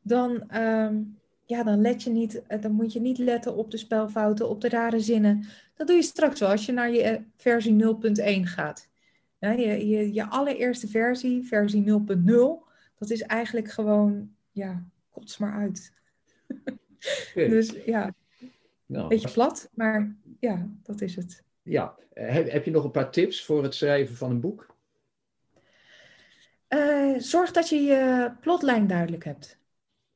[0.00, 1.19] dan, um,
[1.50, 4.68] ja, dan, let je niet, dan moet je niet letten op de spelfouten, op de
[4.68, 5.46] rare zinnen.
[5.74, 8.88] Dat doe je straks wel als je naar je eh, versie 0.1 gaat.
[9.38, 12.24] Ja, je, je, je allereerste versie, versie 0.0,
[12.98, 15.92] dat is eigenlijk gewoon, ja, kots maar uit.
[17.34, 18.14] dus ja,
[18.86, 21.42] nou, beetje plat, maar ja, dat is het.
[21.62, 24.74] Ja, heb, heb je nog een paar tips voor het schrijven van een boek?
[26.68, 29.59] Uh, zorg dat je je plotlijn duidelijk hebt.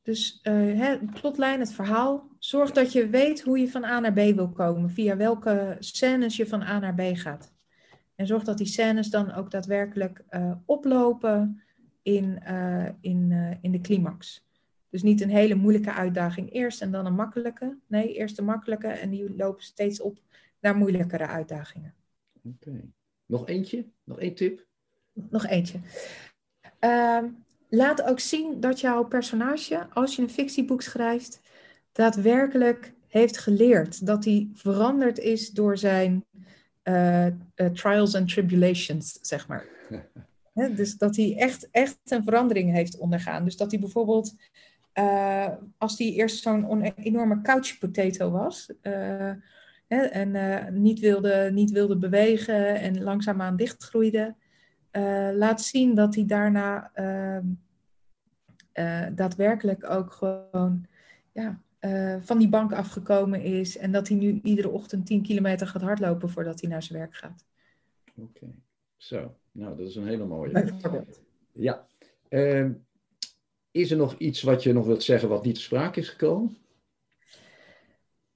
[0.04, 2.28] Dus uh, hè, plotlijn, het verhaal.
[2.38, 6.36] Zorg dat je weet hoe je van A naar B wil komen, via welke scènes
[6.36, 7.52] je van A naar B gaat.
[8.14, 11.62] En zorg dat die scènes dan ook daadwerkelijk uh, oplopen
[12.02, 14.46] in, uh, in, in de climax.
[14.90, 17.78] Dus niet een hele moeilijke uitdaging eerst en dan een makkelijke.
[17.86, 20.18] Nee, eerst een makkelijke en die lopen steeds op
[20.60, 21.94] naar moeilijkere uitdagingen.
[22.44, 22.68] Oké.
[22.68, 22.90] Okay.
[23.26, 23.84] Nog eentje?
[24.04, 24.66] Nog één tip?
[25.12, 25.78] Nog eentje.
[26.78, 27.28] Ehm,
[27.74, 31.40] laat ook zien dat jouw personage, als je een fictieboek schrijft,
[31.92, 34.06] daadwerkelijk heeft geleerd.
[34.06, 36.24] Dat hij veranderd is door zijn
[36.84, 37.26] uh,
[37.72, 39.66] trials and tribulations, zeg maar.
[40.76, 43.44] dus dat hij echt, echt een verandering heeft ondergaan.
[43.44, 44.34] Dus dat hij bijvoorbeeld,
[44.94, 48.72] uh, als hij eerst zo'n enorme couch potato was,
[49.88, 54.34] en niet, wilde, niet wilde bewegen en langzaamaan dichtgroeide,
[55.34, 56.90] laat zien dat hij daarna
[58.74, 60.86] ehm, daadwerkelijk ook gewoon
[61.32, 65.66] ja, uh, van die bank afgekomen is en dat hij nu iedere ochtend 10 kilometer
[65.66, 67.44] gaat hardlopen voordat hij naar zijn werk gaat.
[68.14, 68.46] Oké,
[68.96, 69.36] zo.
[69.52, 70.72] Nou, dat is een hele mooie.
[71.52, 71.86] Ja.
[72.28, 72.70] Uh,
[73.70, 76.56] is er nog iets wat je nog wilt zeggen wat niet te sprake is gekomen?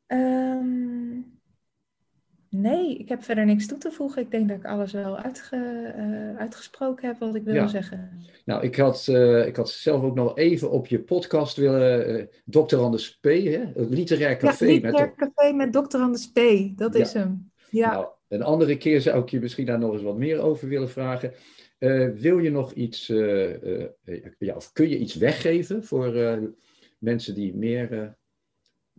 [0.07, 1.08] Um,
[2.51, 4.23] Nee, ik heb verder niks toe te voegen.
[4.23, 5.57] Ik denk dat ik alles wel uitge,
[5.97, 7.67] uh, uitgesproken heb wat ik wilde ja.
[7.67, 8.11] zeggen.
[8.45, 12.11] Nou, ik had, uh, ik had zelf ook nog even op je podcast willen.
[12.11, 12.77] Uh, Dr.
[12.77, 13.65] Anders P, hè?
[13.75, 14.65] het literair café.
[14.65, 15.97] Ja, literair met café met Dr.
[15.97, 16.39] Anders P,
[16.77, 17.01] dat ja.
[17.01, 17.51] is hem.
[17.71, 17.93] Ja.
[17.93, 20.91] Nou, een andere keer zou ik je misschien daar nog eens wat meer over willen
[20.91, 21.33] vragen.
[22.15, 23.07] wil je nog iets,
[24.39, 26.39] ja, of kun je iets weggeven voor
[26.99, 28.17] mensen die meer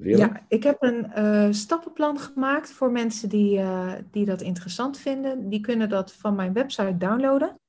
[0.02, 5.50] ja, ik heb een uh, stappenplan gemaakt voor mensen die, uh, die dat interessant vinden.
[5.50, 7.60] Die kunnen dat van mijn website downloaden.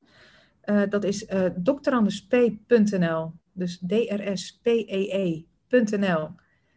[0.64, 1.26] Uh, dat is
[1.62, 6.28] drandesp.nl, dus drspee.nl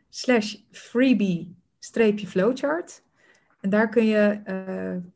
[0.10, 3.04] slash freebie-flowchart.
[3.62, 4.42] En daar kun je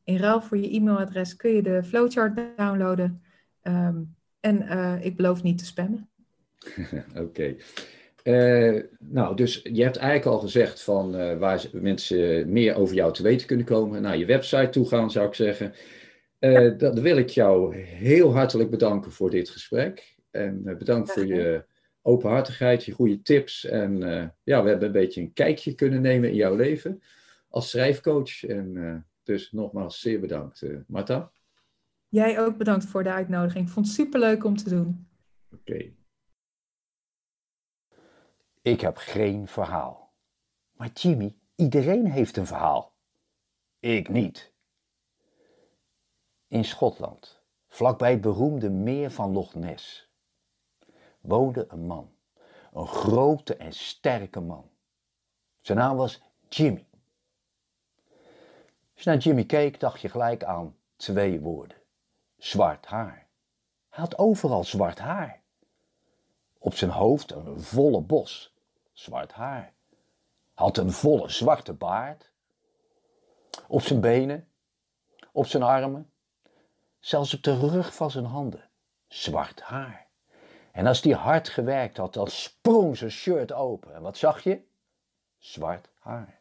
[0.03, 3.21] in ruil voor je e-mailadres kun je de flowchart downloaden.
[3.63, 4.69] Um, en
[5.01, 6.09] ik beloof niet te spammen.
[7.09, 7.21] Oké.
[7.21, 7.57] Okay.
[8.27, 13.13] Uh, nou, dus je hebt eigenlijk al gezegd van uh, waar mensen meer over jou
[13.13, 14.01] te weten kunnen komen.
[14.01, 15.73] Naar je website toe gaan, zou ik zeggen.
[16.39, 16.69] Uh, ja.
[16.69, 20.15] Dan wil ik jou heel hartelijk bedanken voor dit gesprek.
[20.31, 21.65] En bedankt voor je
[22.01, 23.65] openhartigheid, je goede tips.
[23.65, 23.99] En
[24.43, 27.01] ja, we hebben een beetje een kijkje kunnen nemen in jouw leven
[27.49, 28.43] als schrijfcoach.
[28.43, 31.31] En dus nogmaals zeer bedankt, Marta.
[32.07, 33.65] Jij ook bedankt voor de uitnodiging.
[33.65, 35.07] Ik vond het superleuk om te doen.
[35.53, 35.91] Oké.
[38.67, 40.13] Ik heb geen verhaal.
[40.71, 42.93] Maar Jimmy, iedereen heeft een verhaal.
[43.79, 44.51] Ik niet.
[46.47, 50.09] In Schotland, vlakbij het beroemde meer van Loch Ness,
[51.21, 52.11] woonde een man.
[52.73, 54.69] Een grote en sterke man.
[55.61, 56.87] Zijn naam was Jimmy.
[58.93, 61.77] Als je naar Jimmy keek, dacht je gelijk aan twee woorden.
[62.37, 63.27] Zwart haar.
[63.89, 65.41] Hij had overal zwart haar.
[66.57, 68.55] Op zijn hoofd een volle bos
[68.97, 69.73] zwart haar.
[70.53, 72.31] Had een volle zwarte baard.
[73.67, 74.47] Op zijn benen,
[75.31, 76.11] op zijn armen,
[76.99, 78.69] zelfs op de rug van zijn handen,
[79.07, 80.07] zwart haar.
[80.71, 83.95] En als hij hard gewerkt had, dan sprong zijn shirt open.
[83.95, 84.61] En wat zag je?
[85.37, 86.39] Zwart haar.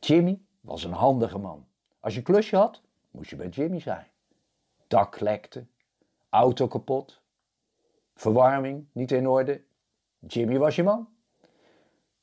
[0.00, 1.66] Jimmy was een handige man.
[2.00, 2.80] Als je klusje had,
[3.10, 4.06] moest je bij Jimmy zijn.
[4.86, 5.66] Dak lekte,
[6.28, 7.20] auto kapot,
[8.14, 9.62] verwarming niet in orde.
[10.18, 11.16] Jimmy was je man.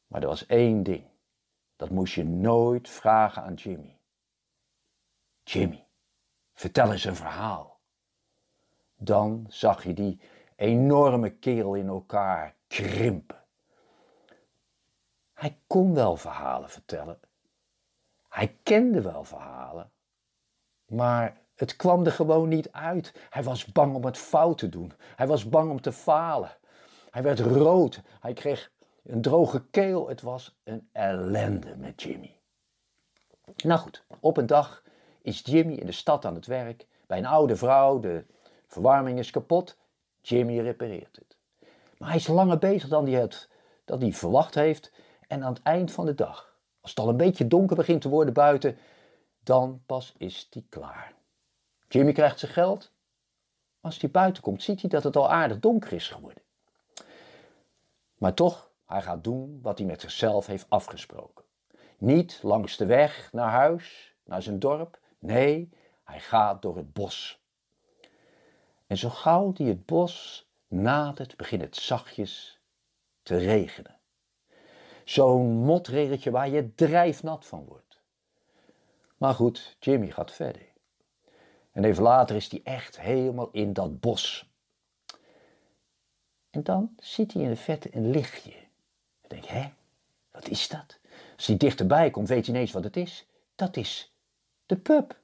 [0.08, 1.06] Maar er was één ding.
[1.76, 4.00] Dat moest je nooit vragen aan Jimmy.
[5.44, 5.88] Jimmy,
[6.54, 7.80] vertel eens een verhaal.
[8.96, 10.20] Dan zag je die
[10.56, 13.44] enorme kerel in elkaar krimpen.
[15.34, 17.20] Hij kon wel verhalen vertellen.
[18.30, 19.92] Hij kende wel verhalen.
[20.86, 23.28] Maar het kwam er gewoon niet uit.
[23.30, 24.94] Hij was bang om het fout te doen.
[25.16, 26.58] Hij was bang om te falen.
[27.10, 28.02] Hij werd rood.
[28.20, 28.72] Hij kreeg
[29.06, 30.08] een droge keel.
[30.08, 32.40] Het was een ellende met Jimmy.
[33.64, 34.84] Nou goed, op een dag
[35.22, 38.00] is Jimmy in de stad aan het werk bij een oude vrouw.
[38.00, 38.26] De
[38.68, 39.78] verwarming is kapot.
[40.22, 41.38] Jimmy repareert het.
[41.98, 43.50] Maar hij is langer bezig dan hij, het,
[43.86, 44.92] dan hij verwacht heeft.
[45.28, 48.10] En aan het eind van de dag, als het al een beetje donker begint te
[48.10, 48.78] worden buiten,
[49.44, 51.14] dan pas is hij klaar.
[51.88, 52.92] Jimmy krijgt zijn geld.
[53.82, 56.44] Als hij buiten komt, ziet hij dat het al aardig donker is geworden.
[58.18, 61.46] Maar toch, hij gaat doen wat hij met zichzelf heeft afgesproken.
[61.98, 65.00] Niet langs de weg naar huis, naar zijn dorp.
[65.20, 65.70] Nee,
[66.04, 67.44] hij gaat door het bos.
[68.88, 72.60] En zo gauw hij het bos nadert, begint het zachtjes
[73.24, 74.00] te regenen.
[75.04, 78.02] Zo'n motregeltje waar je drijfnat van wordt.
[79.18, 80.74] Maar goed, Jimmy gaat verder.
[81.72, 84.54] En even later is hij echt helemaal in dat bos.
[86.50, 88.65] En dan ziet hij in de vette een lichtje.
[89.28, 89.70] Dan denk je, hè,
[90.32, 91.00] wat is dat?
[91.36, 93.28] Als hij dichterbij komt, weet hij ineens wat het is.
[93.56, 94.14] Dat is
[94.66, 95.18] de pub.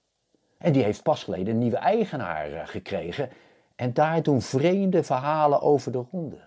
[0.58, 3.30] En die heeft pas geleden een nieuwe eigenaar eh, gekregen.
[3.76, 6.40] En daar doen vreemde verhalen over de ronde.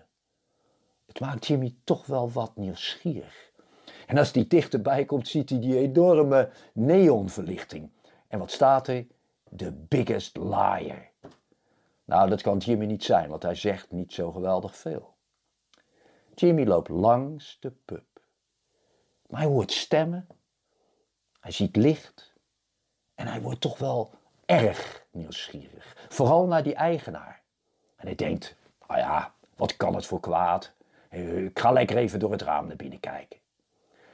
[1.05, 3.51] Het maakt Jimmy toch wel wat nieuwsgierig.
[4.07, 7.89] En als die dichterbij komt, ziet hij die enorme neonverlichting.
[8.27, 9.05] En wat staat er?
[9.55, 11.11] The biggest liar.
[12.05, 15.14] Nou, dat kan Jimmy niet zijn, want hij zegt niet zo geweldig veel.
[16.35, 18.05] Jimmy loopt langs de pub.
[19.27, 20.27] Maar hij hoort stemmen.
[21.39, 22.33] Hij ziet licht.
[23.15, 24.13] En hij wordt toch wel
[24.45, 26.07] erg nieuwsgierig.
[26.09, 27.43] Vooral naar die eigenaar.
[27.95, 28.55] En hij denkt,
[28.87, 30.73] nou ja, wat kan het voor kwaad?
[31.09, 33.39] Ik ga lekker even door het raam naar binnen kijken.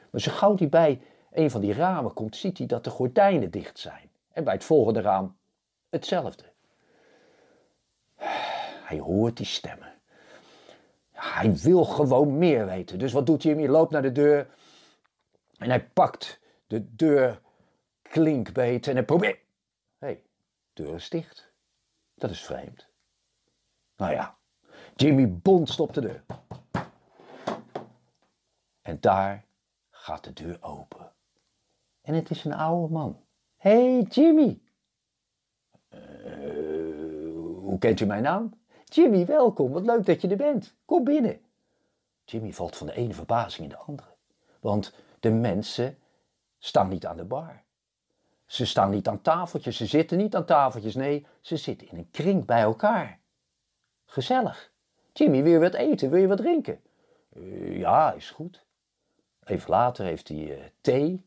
[0.09, 3.51] Maar zo gauw hij bij een van die ramen komt, ziet hij dat de gordijnen
[3.51, 4.11] dicht zijn.
[4.31, 5.37] En bij het volgende raam
[5.89, 6.43] hetzelfde.
[8.83, 9.90] Hij hoort die stemmen.
[11.21, 12.99] Hij wil gewoon meer weten.
[12.99, 13.67] Dus wat doet Jimmy?
[13.67, 14.47] Loopt naar de deur
[15.57, 17.41] en hij pakt de deur
[18.01, 19.39] klinkbeet en hij probeert.
[19.97, 20.23] Hé, hey,
[20.73, 21.51] deur is dicht.
[22.15, 22.87] Dat is vreemd.
[23.95, 24.37] Nou ja,
[24.95, 26.23] Jimmy bonst op de deur.
[28.81, 29.45] En daar
[29.89, 31.11] gaat de deur open.
[32.01, 33.23] En het is een oude man.
[33.57, 34.61] Hé, hey, Jimmy.
[35.89, 35.99] Uh,
[37.59, 38.60] hoe kent u mijn naam?
[38.93, 39.71] Jimmy, welkom.
[39.71, 40.73] Wat leuk dat je er bent.
[40.85, 41.39] Kom binnen.
[42.25, 44.07] Jimmy valt van de ene verbazing in de andere.
[44.59, 45.97] Want de mensen
[46.59, 47.61] staan niet aan de bar.
[48.45, 50.95] Ze staan niet aan tafeltjes, ze zitten niet aan tafeltjes.
[50.95, 53.19] Nee, ze zitten in een kring bij elkaar.
[54.05, 54.71] Gezellig.
[55.13, 56.09] Jimmy, wil je wat eten?
[56.09, 56.81] Wil je wat drinken?
[57.33, 58.65] Uh, ja, is goed.
[59.43, 61.25] Even later heeft hij uh, thee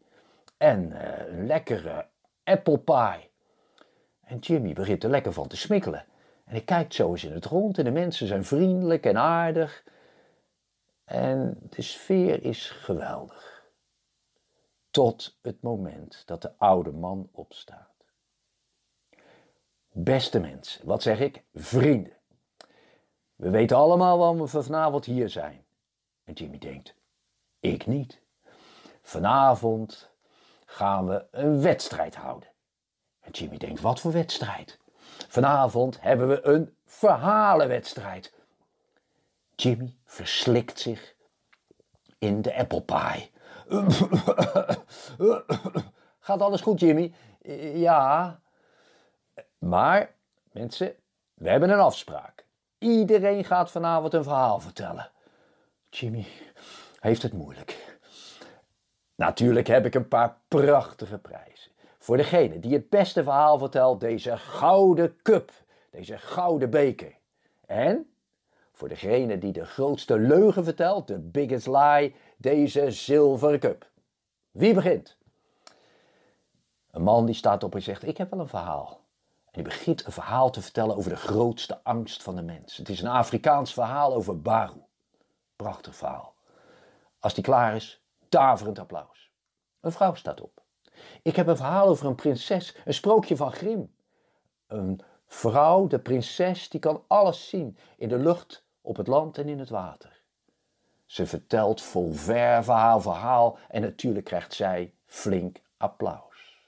[0.56, 2.06] en uh, een lekkere
[2.42, 3.30] apple pie.
[4.20, 6.04] En Jimmy begint er lekker van te smikkelen.
[6.54, 9.84] En hij kijkt zo eens in het rond en de mensen zijn vriendelijk en aardig.
[11.04, 13.64] En de sfeer is geweldig.
[14.90, 18.04] Tot het moment dat de oude man opstaat.
[19.92, 21.44] Beste mensen, wat zeg ik?
[21.54, 22.16] Vrienden.
[23.34, 25.64] We weten allemaal waarom we vanavond hier zijn.
[26.24, 26.94] En Jimmy denkt,
[27.60, 28.20] ik niet.
[29.02, 30.10] Vanavond
[30.64, 32.48] gaan we een wedstrijd houden.
[33.20, 34.82] En Jimmy denkt, wat voor wedstrijd?
[35.34, 38.32] Vanavond hebben we een verhalenwedstrijd.
[39.54, 41.14] Jimmy verslikt zich
[42.18, 43.30] in de apple pie.
[46.26, 47.14] Gaat alles goed, Jimmy?
[47.74, 48.40] Ja.
[49.58, 50.14] Maar,
[50.52, 50.94] mensen,
[51.34, 52.46] we hebben een afspraak.
[52.78, 55.10] Iedereen gaat vanavond een verhaal vertellen.
[55.90, 56.26] Jimmy
[57.00, 57.98] heeft het moeilijk.
[59.14, 61.53] Natuurlijk heb ik een paar prachtige prijzen.
[62.04, 65.52] Voor degene die het beste verhaal vertelt, deze gouden cup,
[65.90, 67.16] deze gouden beker.
[67.66, 68.14] En
[68.72, 73.90] voor degene die de grootste leugen vertelt, de biggest lie, deze zilveren cup.
[74.50, 75.16] Wie begint?
[76.90, 79.00] Een man die staat op en zegt: Ik heb wel een verhaal.
[79.44, 82.76] En die begint een verhaal te vertellen over de grootste angst van de mens.
[82.76, 84.82] Het is een Afrikaans verhaal over Baru.
[85.56, 86.34] Prachtig verhaal.
[87.18, 89.30] Als die klaar is, daverend applaus.
[89.80, 90.63] Een vrouw staat op.
[91.22, 93.94] Ik heb een verhaal over een prinses, een sprookje van Grim.
[94.66, 99.48] Een vrouw, de prinses, die kan alles zien in de lucht, op het land en
[99.48, 100.22] in het water.
[101.06, 106.58] Ze vertelt vol verve haar verhaal en natuurlijk krijgt zij flink applaus.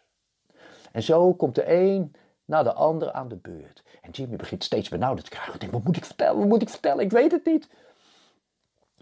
[0.92, 3.82] En zo komt de een na de ander aan de beurt.
[4.02, 5.70] En Jimmy begint steeds benauwd te krijgen.
[5.70, 6.38] Wat moet ik vertellen?
[6.38, 7.04] Wat moet ik vertellen?
[7.04, 7.68] Ik weet het niet.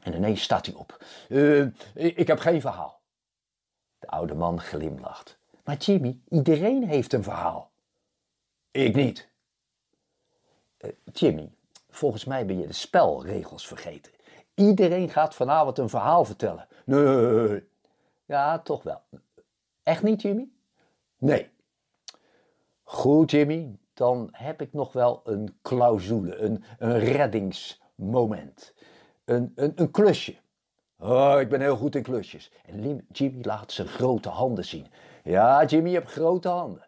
[0.02, 1.04] En ineens staat hij op.
[1.28, 3.00] Uh, ik heb geen verhaal.
[4.04, 5.38] De oude man glimlacht.
[5.64, 7.70] Maar Jimmy, iedereen heeft een verhaal.
[8.70, 9.28] Ik niet.
[10.78, 11.52] Uh, Jimmy,
[11.90, 14.12] volgens mij ben je de spelregels vergeten.
[14.54, 16.68] Iedereen gaat vanavond een verhaal vertellen.
[16.84, 17.68] Nee.
[18.24, 19.00] Ja, toch wel.
[19.82, 20.48] Echt niet, Jimmy?
[21.18, 21.50] Nee.
[22.82, 23.78] Goed, Jimmy.
[23.94, 28.74] Dan heb ik nog wel een clausule, een, een reddingsmoment.
[29.24, 30.36] Een, een, een klusje.
[30.98, 32.50] Oh, ik ben heel goed in klusjes.
[32.66, 34.86] En Jimmy laat zijn grote handen zien.
[35.24, 36.86] Ja, Jimmy, je hebt grote handen.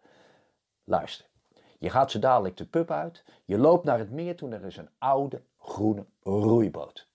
[0.84, 1.26] Luister,
[1.78, 3.24] je gaat zo dadelijk de pub uit.
[3.44, 7.08] Je loopt naar het meer toen er is een oude groene roeiboot.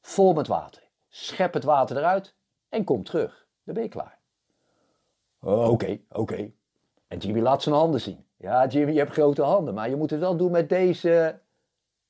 [0.00, 0.82] Vol met water.
[1.08, 2.34] Schep het water eruit
[2.68, 3.46] en kom terug.
[3.64, 4.18] Dan ben je klaar.
[5.40, 6.52] Oké, oké.
[7.06, 8.26] En Jimmy laat zijn handen zien.
[8.36, 11.40] Ja, Jimmy, je hebt grote handen, maar je moet het wel doen met deze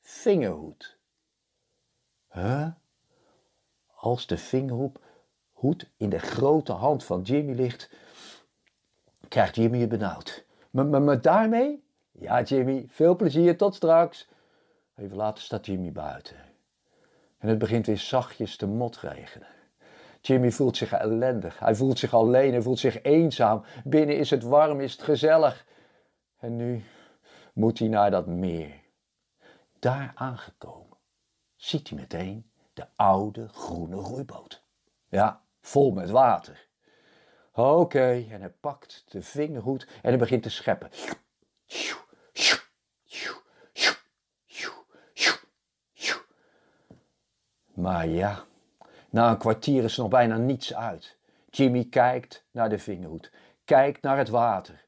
[0.01, 0.99] vingerhoed.
[2.33, 2.66] Huh?
[4.01, 7.91] Als de vingerhoed in de grote hand van Jimmy ligt,
[9.29, 10.45] krijgt Jimmy het benauwd.
[10.71, 11.85] Maar, daarmee?
[12.11, 14.29] Ja, Jimmy, veel plezier, tot straks.
[14.97, 16.37] Even later staat Jimmy buiten.
[17.39, 19.49] En het begint weer zachtjes te motregenen.
[20.21, 21.59] Jimmy voelt zich ellendig.
[21.59, 23.65] Hij voelt zich alleen, hij voelt zich eenzaam.
[23.85, 25.67] Binnen is het warm, is het gezellig.
[26.39, 26.83] En nu
[27.53, 28.81] moet hij naar dat meer.
[29.79, 30.97] Daar aangekomen
[31.57, 32.50] ziet hij meteen
[32.81, 34.62] de oude groene roeiboot.
[35.09, 36.69] Ja, vol met water.
[37.53, 40.90] Oké, en hij pakt de vingerhoed en hij begint te scheppen.
[47.75, 48.45] Maar ja,
[49.11, 51.16] na een kwartier is er nog bijna niets uit.
[51.51, 53.33] Jimmy kijkt naar de vingerhoed,
[53.64, 54.85] kijkt naar het water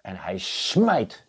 [0.00, 1.26] en hij smijt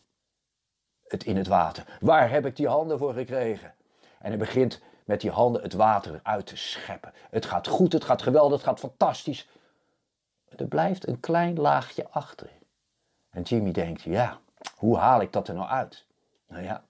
[1.08, 1.98] het in het water.
[2.00, 3.76] Waar heb ik die handen voor gekregen?
[4.20, 7.14] En hij begint met die handen het water eruit te scheppen.
[7.30, 9.48] Het gaat goed, het gaat geweldig, het gaat fantastisch.
[10.56, 12.50] Er blijft een klein laagje achter.
[13.30, 14.40] En Jimmy denkt, ja,
[14.76, 16.06] hoe haal ik dat er nou uit?
[16.48, 16.84] Nou ja,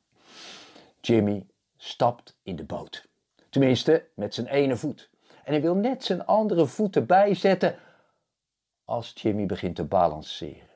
[0.99, 1.45] Jimmy
[1.77, 3.07] stapt in de boot.
[3.49, 5.09] Tenminste, met zijn ene voet.
[5.43, 7.75] En hij wil net zijn andere voet erbij zetten
[8.85, 10.70] als Jimmy begint te balanceren.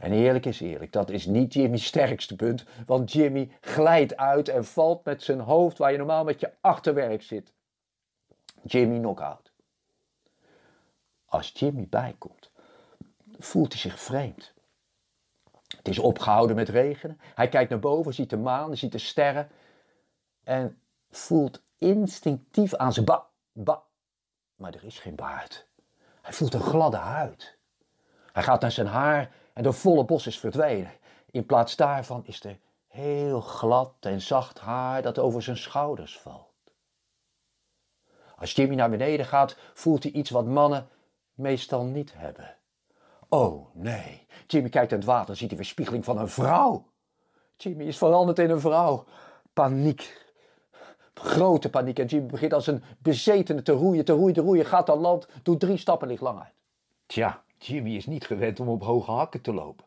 [0.00, 4.64] En eerlijk is eerlijk, dat is niet Jimmy's sterkste punt, want Jimmy glijdt uit en
[4.64, 7.52] valt met zijn hoofd waar je normaal met je achterwerk zit.
[8.62, 9.52] Jimmy knock-out.
[11.24, 12.50] Als Jimmy bijkomt,
[13.38, 14.52] voelt hij zich vreemd.
[15.76, 17.20] Het is opgehouden met regenen.
[17.34, 19.48] Hij kijkt naar boven, ziet de maan, ziet de sterren
[20.44, 23.82] en voelt instinctief aan zijn ba, ba.
[24.54, 25.66] Maar er is geen baard.
[26.22, 27.58] Hij voelt een gladde huid.
[28.32, 30.92] Hij gaat naar zijn haar en de volle bos is verdwenen.
[31.30, 36.72] In plaats daarvan is er heel glad en zacht haar dat over zijn schouders valt.
[38.36, 40.88] Als Jimmy naar beneden gaat, voelt hij iets wat mannen
[41.34, 42.56] meestal niet hebben.
[43.28, 46.86] Oh nee, Jimmy kijkt in het water en ziet de weerspiegeling van een vrouw.
[47.56, 49.04] Jimmy is veranderd in een vrouw.
[49.52, 50.32] Paniek.
[51.14, 51.98] Grote paniek.
[51.98, 54.66] En Jimmy begint als een bezetene te roeien, te roeien, te roeien.
[54.66, 56.54] Gaat aan land, doet drie stappen, ligt lang uit.
[57.06, 59.86] Tja, Jimmy is niet gewend om op hoge hakken te lopen.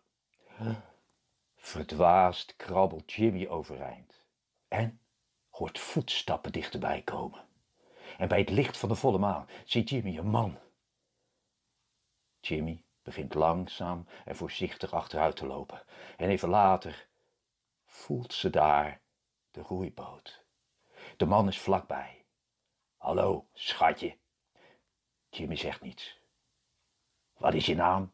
[1.56, 4.26] Verdwaasd krabbelt Jimmy overeind
[4.68, 5.00] en
[5.50, 7.48] hoort voetstappen dichterbij komen.
[8.18, 10.58] En bij het licht van de volle maan ziet Jimmy een man.
[12.40, 15.84] Jimmy begint langzaam en voorzichtig achteruit te lopen.
[16.18, 17.08] En even later
[17.86, 19.02] voelt ze daar
[19.52, 20.46] de roeiboot.
[21.18, 22.26] De man is vlakbij.
[22.98, 24.18] Hallo, schatje.
[25.30, 26.23] Jimmy zegt niets.
[27.44, 28.14] Wat is je naam?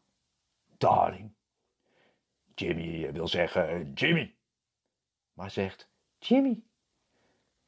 [0.78, 1.32] Darling.
[2.54, 4.34] Jimmy wil zeggen Jimmy.
[5.32, 6.62] Maar zegt Jimmy.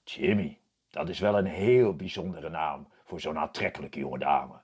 [0.05, 0.61] Jimmy,
[0.91, 4.63] dat is wel een heel bijzondere naam voor zo'n aantrekkelijke jonge dame.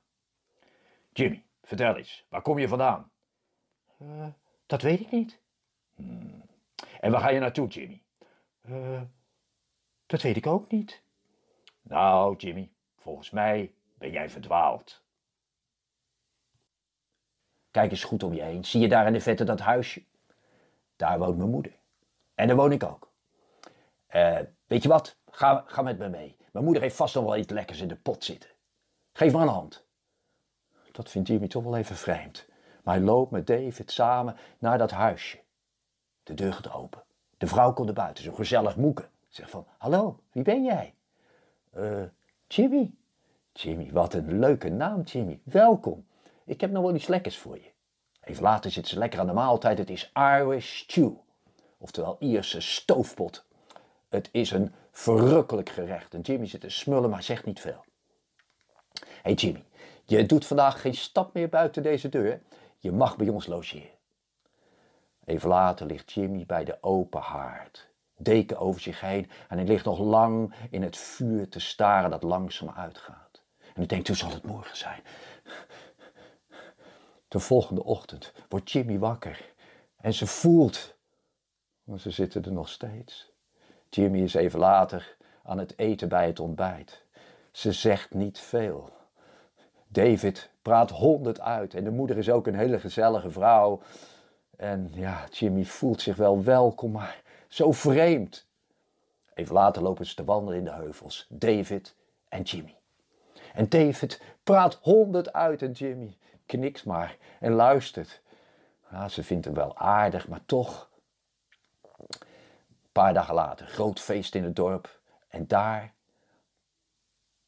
[1.12, 3.11] Jimmy, vertel eens, waar kom je vandaan?
[4.03, 4.26] Uh,
[4.66, 5.40] dat weet ik niet.
[5.94, 6.42] Hmm.
[7.01, 8.03] En waar ga je naartoe, Jimmy?
[8.68, 9.03] Uh,
[10.07, 11.03] dat weet ik ook niet.
[11.82, 15.07] Nou, Jimmy, volgens mij ben jij verdwaald.
[17.70, 18.64] Kijk eens goed om je heen.
[18.64, 20.04] Zie je daar in de vette dat huisje?
[20.96, 21.72] Daar woont mijn moeder.
[22.34, 23.10] En daar woon ik ook.
[24.14, 25.16] Uh, weet je wat?
[25.30, 26.36] Ga, ga met me mee.
[26.52, 28.50] Mijn moeder heeft vast nog wel iets lekkers in de pot zitten.
[29.12, 29.86] Geef me een hand.
[30.92, 32.46] Dat vindt Jimmy toch wel even vreemd.
[32.82, 35.38] Maar hij loopt met David samen naar dat huisje.
[36.22, 37.02] De deur gaat open.
[37.38, 39.10] De vrouw komt er buiten, zo gezellig moeken.
[39.28, 40.94] Zegt van, hallo, wie ben jij?
[41.70, 42.02] Eh,
[42.46, 42.90] Jimmy.
[43.52, 45.40] Jimmy, wat een leuke naam, Jimmy.
[45.44, 46.06] Welkom.
[46.49, 47.70] Ik heb nog wel iets lekkers voor je.
[48.20, 49.78] Even later zit ze lekker aan de maaltijd.
[49.78, 51.12] Het is Irish stew.
[51.78, 53.44] Oftewel Ierse stoofpot.
[54.09, 56.14] Het is een verrukkelijk gerecht.
[56.14, 57.84] En Jimmy zit te smullen, maar zegt niet veel.
[58.92, 59.64] Hé hey Jimmy,
[60.05, 62.40] je doet vandaag geen stap meer buiten deze deur.
[62.78, 63.99] Je mag bij ons logeren.
[65.24, 67.88] Even later ligt Jimmy bij de open haard.
[68.16, 72.22] Deken over zich heen en hij ligt nog lang in het vuur te staren dat
[72.22, 73.42] langzaam uitgaat.
[73.59, 75.03] En hij denkt, hoe zal het morgen zijn?
[77.29, 79.53] De volgende ochtend wordt Jimmy wakker
[79.97, 80.95] en ze voelt,
[81.85, 83.33] maar ze zitten er nog steeds.
[83.89, 87.05] Jimmy is even later aan het eten bij het ontbijt.
[87.51, 88.91] Ze zegt niet veel.
[89.89, 93.81] David praat honderd uit en de moeder is ook een hele gezellige vrouw.
[94.57, 98.47] En ja, Jimmy voelt zich wel welkom, maar zo vreemd.
[99.35, 101.95] Even later lopen ze te wandelen in de heuvels, David
[102.29, 102.74] en Jimmy.
[103.55, 106.16] En David praat honderd uit en Jimmy
[106.49, 108.20] knikt maar en luistert.
[108.90, 110.90] Ja, ze vindt hem wel aardig, maar toch.
[112.09, 115.01] Een paar dagen later, groot feest in het dorp.
[115.28, 115.92] En daar,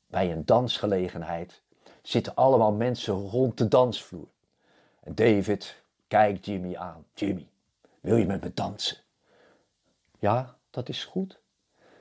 [0.07, 1.63] bij een dansgelegenheid,
[2.03, 4.29] zitten allemaal mensen rond de dansvloer.
[5.01, 7.05] En David kijkt Jimmy aan.
[7.15, 7.49] Jimmy,
[8.01, 8.97] wil je met me dansen?
[10.19, 11.41] Ja, dat is goed.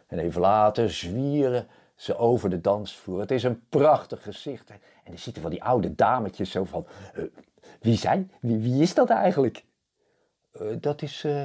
[0.08, 3.20] En even later zwieren ze over de dansvloer.
[3.20, 4.72] Het is een prachtig gezicht.
[5.10, 6.88] En er zitten van die oude dametjes zo van...
[7.16, 7.24] Uh,
[7.80, 8.32] wie zijn?
[8.42, 9.66] Wie, wie is dat eigenlijk?
[10.62, 11.24] Uh, dat is...
[11.24, 11.44] Uh,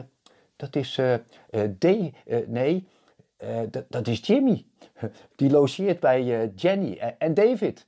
[0.56, 1.00] dat is...
[1.78, 1.84] D...
[2.46, 2.88] nee,
[3.70, 4.66] dat, dat is Jimmy.
[5.36, 7.86] Die logeert bij Jenny en David.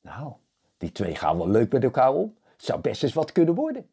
[0.00, 0.32] Nou,
[0.78, 2.34] die twee gaan wel leuk met elkaar om.
[2.56, 3.88] Zou best eens wat kunnen worden.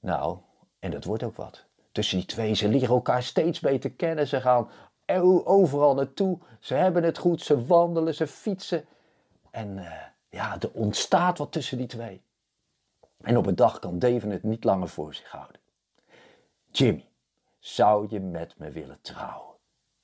[0.00, 0.38] Nou,
[0.78, 1.64] en dat wordt ook wat.
[1.92, 4.26] Tussen die twee, ze leren elkaar steeds beter kennen.
[4.26, 4.68] Ze gaan
[5.44, 6.38] overal naartoe.
[6.60, 8.84] Ze hebben het goed, ze wandelen, ze fietsen.
[9.52, 12.22] En uh, ja, er ontstaat wat tussen die twee.
[13.20, 15.60] En op een dag kan David het niet langer voor zich houden.
[16.70, 17.08] Jimmy,
[17.58, 19.56] zou je met me willen trouwen?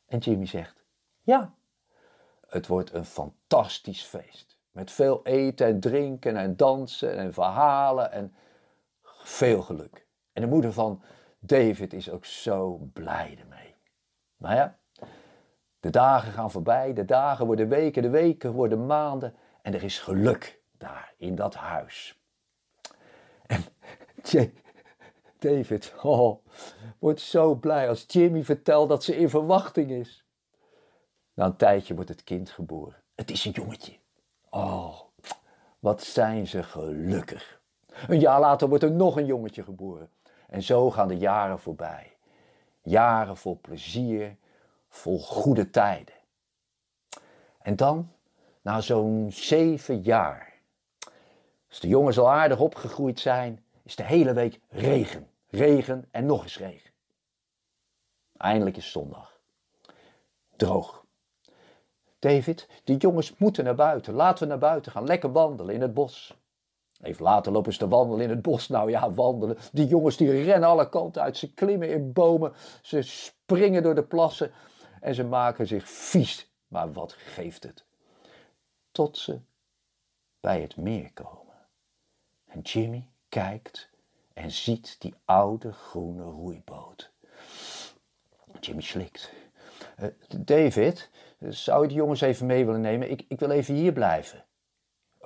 [0.07, 0.85] En Jimmy zegt,
[1.23, 1.55] ja.
[2.49, 4.59] Het wordt een fantastisch feest.
[4.71, 8.35] Met veel eten en drinken en dansen en verhalen en
[9.03, 10.07] veel geluk.
[10.33, 11.03] En de moeder van
[11.39, 13.75] David is ook zo blij ermee.
[14.37, 14.78] Maar ja,
[15.81, 19.99] de dagen gaan voorbij, de dagen worden weken, de weken worden maanden en er is
[19.99, 22.21] geluk daar in dat huis.
[23.47, 23.65] En
[25.39, 26.45] David oh,
[26.99, 30.25] wordt zo blij als Jimmy vertelt dat ze in verwachting is.
[31.35, 33.03] Na een tijdje wordt het kind geboren.
[33.15, 33.97] Het is een jongetje.
[34.51, 35.01] Oh,
[35.79, 37.61] wat zijn ze gelukkig.
[38.09, 40.11] Een jaar later wordt er nog een jongetje geboren.
[40.49, 42.17] En zo gaan de jaren voorbij.
[42.83, 44.37] Jaren vol plezier,
[44.89, 46.15] vol goede tijden.
[47.59, 48.13] En dan,
[48.63, 50.61] na zo'n zeven jaar,
[51.69, 56.43] als de jongens al aardig opgegroeid zijn, is de hele week regen, regen en nog
[56.43, 56.91] eens regen.
[58.37, 59.41] Eindelijk is zondag.
[60.57, 61.07] Droog.
[62.19, 64.15] David, die jongens moeten naar buiten.
[64.15, 66.37] Laten we naar buiten gaan, lekker wandelen in het bos.
[67.03, 68.69] Even later lopen ze te wandelen in het bos.
[68.69, 69.57] Nou ja, wandelen.
[69.73, 71.37] Die jongens die rennen alle kanten uit.
[71.37, 72.53] Ze klimmen in bomen.
[72.83, 74.51] Ze springen door de plassen.
[75.01, 76.51] En ze maken zich vies.
[76.69, 77.85] Maar wat geeft het?
[78.91, 79.41] Tot ze
[80.41, 81.55] bij het meer komen.
[82.45, 83.91] En Jimmy kijkt
[84.33, 87.13] en ziet die oude groene roeiboot.
[88.61, 89.33] Jimmy slikt.
[89.99, 93.11] Uh, David, zou je de jongens even mee willen nemen?
[93.11, 94.45] Ik, ik wil even hier blijven.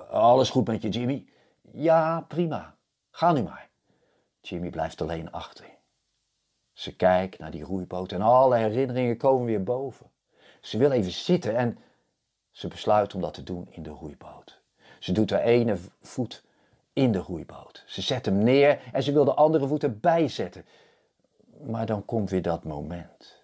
[0.09, 1.27] Alles goed met je, Jimmy?
[1.71, 2.77] Ja, prima.
[3.09, 3.69] Ga nu maar.
[4.41, 5.65] Jimmy blijft alleen achter.
[6.73, 10.11] Ze kijkt naar die roeiboot en alle herinneringen komen weer boven.
[10.61, 11.77] Ze wil even zitten en
[12.51, 14.61] ze besluit om dat te doen in de roeiboot.
[14.99, 16.43] Ze doet haar ene voet
[16.93, 17.83] in de roeiboot.
[17.85, 20.65] Ze zet hem neer en ze wil de andere voet erbij zetten.
[21.61, 23.41] Maar dan komt weer dat moment.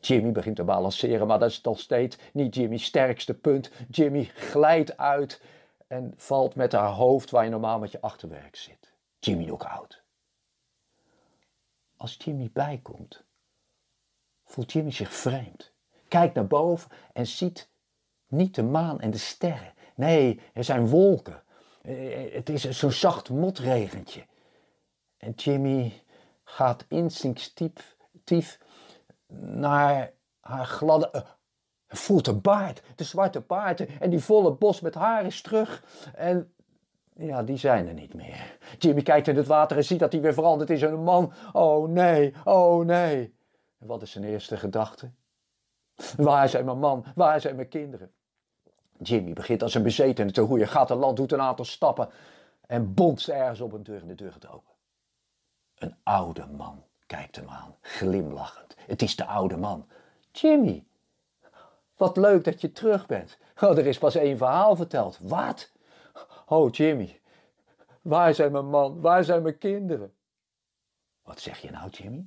[0.00, 3.70] Jimmy begint te balanceren, maar dat is nog steeds niet Jimmy's sterkste punt.
[3.90, 5.40] Jimmy glijdt uit
[5.86, 8.92] en valt met haar hoofd waar je normaal met je achterwerk zit.
[9.18, 10.04] Jimmy ook oud.
[11.96, 13.24] Als Jimmy bijkomt,
[14.44, 15.72] voelt Jimmy zich vreemd.
[16.08, 17.68] Kijkt naar boven en ziet
[18.26, 19.74] niet de maan en de sterren.
[19.94, 21.42] Nee, er zijn wolken.
[21.82, 24.26] Eh, het is zo'n zacht motregentje.
[25.16, 26.02] En Jimmy
[26.44, 28.58] gaat instinctief
[29.40, 31.10] naar haar gladde.
[31.12, 31.22] Uh,
[31.88, 35.84] voelt de baard, de zwarte baard en die volle bos met haar is terug.
[36.14, 36.54] En
[37.18, 38.58] ja, die zijn er niet meer.
[38.78, 41.32] Jimmy kijkt in het water en ziet dat hij weer veranderd is in een man.
[41.52, 43.34] Oh nee, oh nee.
[43.78, 45.10] Wat is zijn eerste gedachte?
[46.16, 47.04] Waar zijn mijn man?
[47.14, 48.12] Waar zijn mijn kinderen?
[48.98, 52.08] Jimmy begint als een bezetene te roeien, gaat het land, doet een aantal stappen
[52.66, 54.72] en bonst ergens op een deur en de deur gaat open.
[55.78, 58.74] Een oude man kijkt hem aan, glimlachend.
[58.86, 59.86] Het is de oude man.
[60.32, 60.84] Jimmy,
[61.96, 63.38] wat leuk dat je terug bent.
[63.60, 65.18] Oh, er is pas één verhaal verteld.
[65.22, 65.72] Wat?
[66.48, 67.20] Oh, Jimmy,
[68.02, 69.00] waar zijn mijn man?
[69.00, 70.14] Waar zijn mijn kinderen?
[71.22, 72.26] Wat zeg je nou, Jimmy?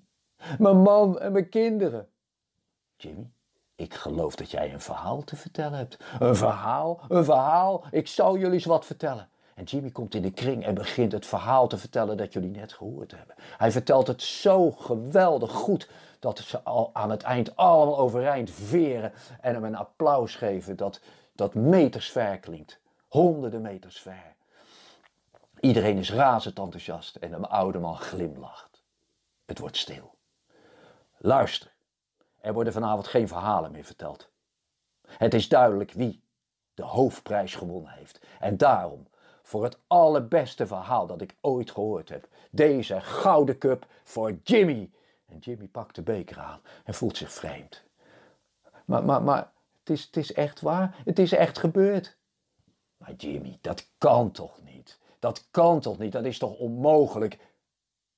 [0.58, 2.10] Mijn man en mijn kinderen.
[2.96, 3.32] Jimmy,
[3.76, 5.98] ik geloof dat jij een verhaal te vertellen hebt.
[6.20, 7.84] Een verhaal, een verhaal.
[7.92, 9.30] Ik zal jullie eens wat vertellen.
[9.56, 12.74] En Jimmy komt in de kring en begint het verhaal te vertellen dat jullie net
[12.74, 13.36] gehoord hebben.
[13.58, 15.90] Hij vertelt het zo geweldig goed
[16.20, 21.02] dat ze al aan het eind allemaal overeind veren en hem een applaus geven dat,
[21.36, 22.80] dat meters ver klinkt.
[23.10, 24.36] Honderden meters ver.
[25.60, 28.84] Iedereen is razend enthousiast en de oude man glimlacht.
[29.46, 30.18] Het wordt stil.
[31.18, 31.72] Luister,
[32.42, 34.30] er worden vanavond geen verhalen meer verteld.
[35.08, 36.24] Het is duidelijk wie
[36.74, 38.26] de hoofdprijs gewonnen heeft.
[38.40, 39.08] En daarom,
[39.42, 44.92] voor het allerbeste verhaal dat ik ooit gehoord heb, deze gouden cup voor Jimmy.
[45.26, 47.84] En Jimmy pakt de beker aan en voelt zich vreemd.
[48.86, 50.96] Maar, maar, maar, het is, het is echt waar.
[51.06, 52.18] Het is echt gebeurd.
[53.00, 55.00] Maar Jimmy, dat kan toch niet?
[55.20, 56.12] Dat kan toch niet?
[56.12, 57.38] Dat is toch onmogelijk?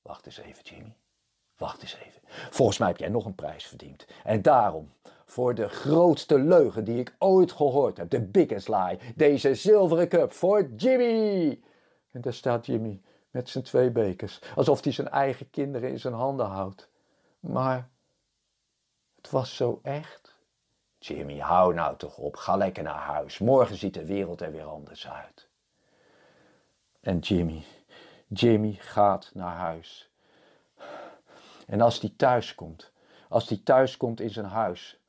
[0.02, 0.96] Wacht eens even, Jimmy.
[1.58, 2.22] Wacht eens even.
[2.50, 4.06] Volgens mij heb jij nog een prijs verdiend.
[4.24, 4.94] En daarom,
[5.26, 10.34] voor de grootste leugen die ik ooit gehoord heb, de biggest lie, deze zilveren cup
[10.34, 11.60] voor Jimmy.
[12.12, 13.02] En daar staat Jimmy
[13.32, 16.90] met zijn twee bekers, alsof hij zijn eigen kinderen in zijn handen houdt.
[17.40, 17.90] Maar
[19.16, 20.31] het was zo echt.
[21.04, 23.38] Jimmy, hou nou toch op, ga lekker naar huis.
[23.38, 25.50] Morgen ziet de wereld er weer anders uit.
[27.00, 27.64] En Jimmy,
[28.28, 30.12] Jimmy gaat naar huis.
[31.68, 32.92] En als hij thuis komt,
[33.30, 35.00] als hij thuis komt in zijn huis,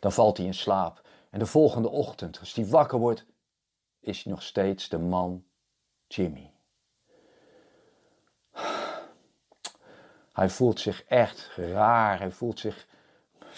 [0.00, 1.02] dan valt hij in slaap.
[1.30, 3.26] En de volgende ochtend, als hij wakker wordt,
[4.00, 5.44] is hij nog steeds de man
[6.06, 6.52] Jimmy.
[10.32, 12.86] Hij voelt zich echt raar, hij voelt zich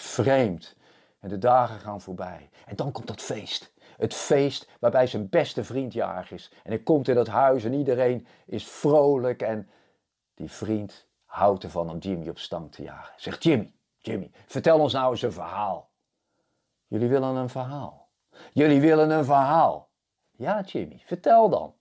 [0.01, 0.75] vreemd.
[1.19, 2.49] En de dagen gaan voorbij.
[2.65, 3.73] En dan komt dat feest.
[3.97, 6.51] Het feest waarbij zijn beste vriend jarig is.
[6.63, 9.69] En hij komt in dat huis en iedereen is vrolijk en
[10.33, 13.13] die vriend houdt ervan om Jimmy op stang te jagen.
[13.17, 15.91] Zegt Jimmy, Jimmy, vertel ons nou eens een verhaal.
[16.87, 18.09] Jullie willen een verhaal.
[18.51, 19.89] Jullie willen een verhaal.
[20.31, 21.73] Ja, Jimmy, vertel dan.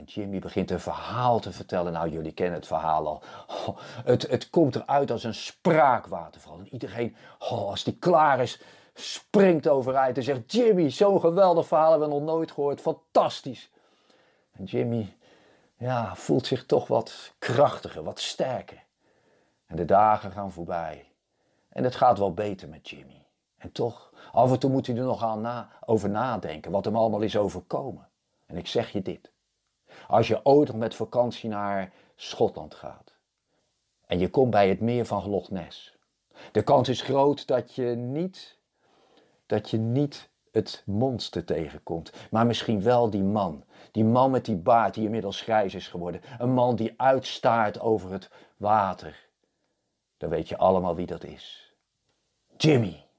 [0.00, 1.92] En Jimmy begint een verhaal te vertellen.
[1.92, 3.22] Nou, jullie kennen het verhaal al.
[3.46, 6.58] Oh, het, het komt eruit als een spraakwaterval.
[6.58, 8.62] En iedereen, oh, als die klaar is,
[8.94, 12.80] springt overuit en zegt: Jimmy, zo'n geweldig verhaal hebben we nog nooit gehoord.
[12.80, 13.70] Fantastisch.
[14.52, 15.16] En Jimmy
[15.76, 18.82] ja, voelt zich toch wat krachtiger, wat sterker.
[19.66, 21.12] En de dagen gaan voorbij.
[21.68, 23.26] En het gaat wel beter met Jimmy.
[23.56, 26.96] En toch, af en toe moet hij er nog aan na, over nadenken wat hem
[26.96, 28.08] allemaal is overkomen.
[28.46, 29.30] En ik zeg je dit.
[30.08, 33.14] Als je ooit nog met vakantie naar Schotland gaat
[34.06, 35.98] en je komt bij het meer van Loch Ness,
[36.52, 38.58] de kans is groot dat je niet,
[39.46, 43.64] dat je niet het monster tegenkomt, maar misschien wel die man.
[43.92, 46.20] Die man met die baard die inmiddels grijs is geworden.
[46.38, 49.28] Een man die uitstaart over het water.
[50.16, 51.74] Dan weet je allemaal wie dat is.
[52.56, 53.09] Jimmy.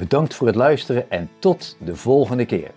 [0.00, 2.70] Bedankt voor het luisteren en tot de volgende keer.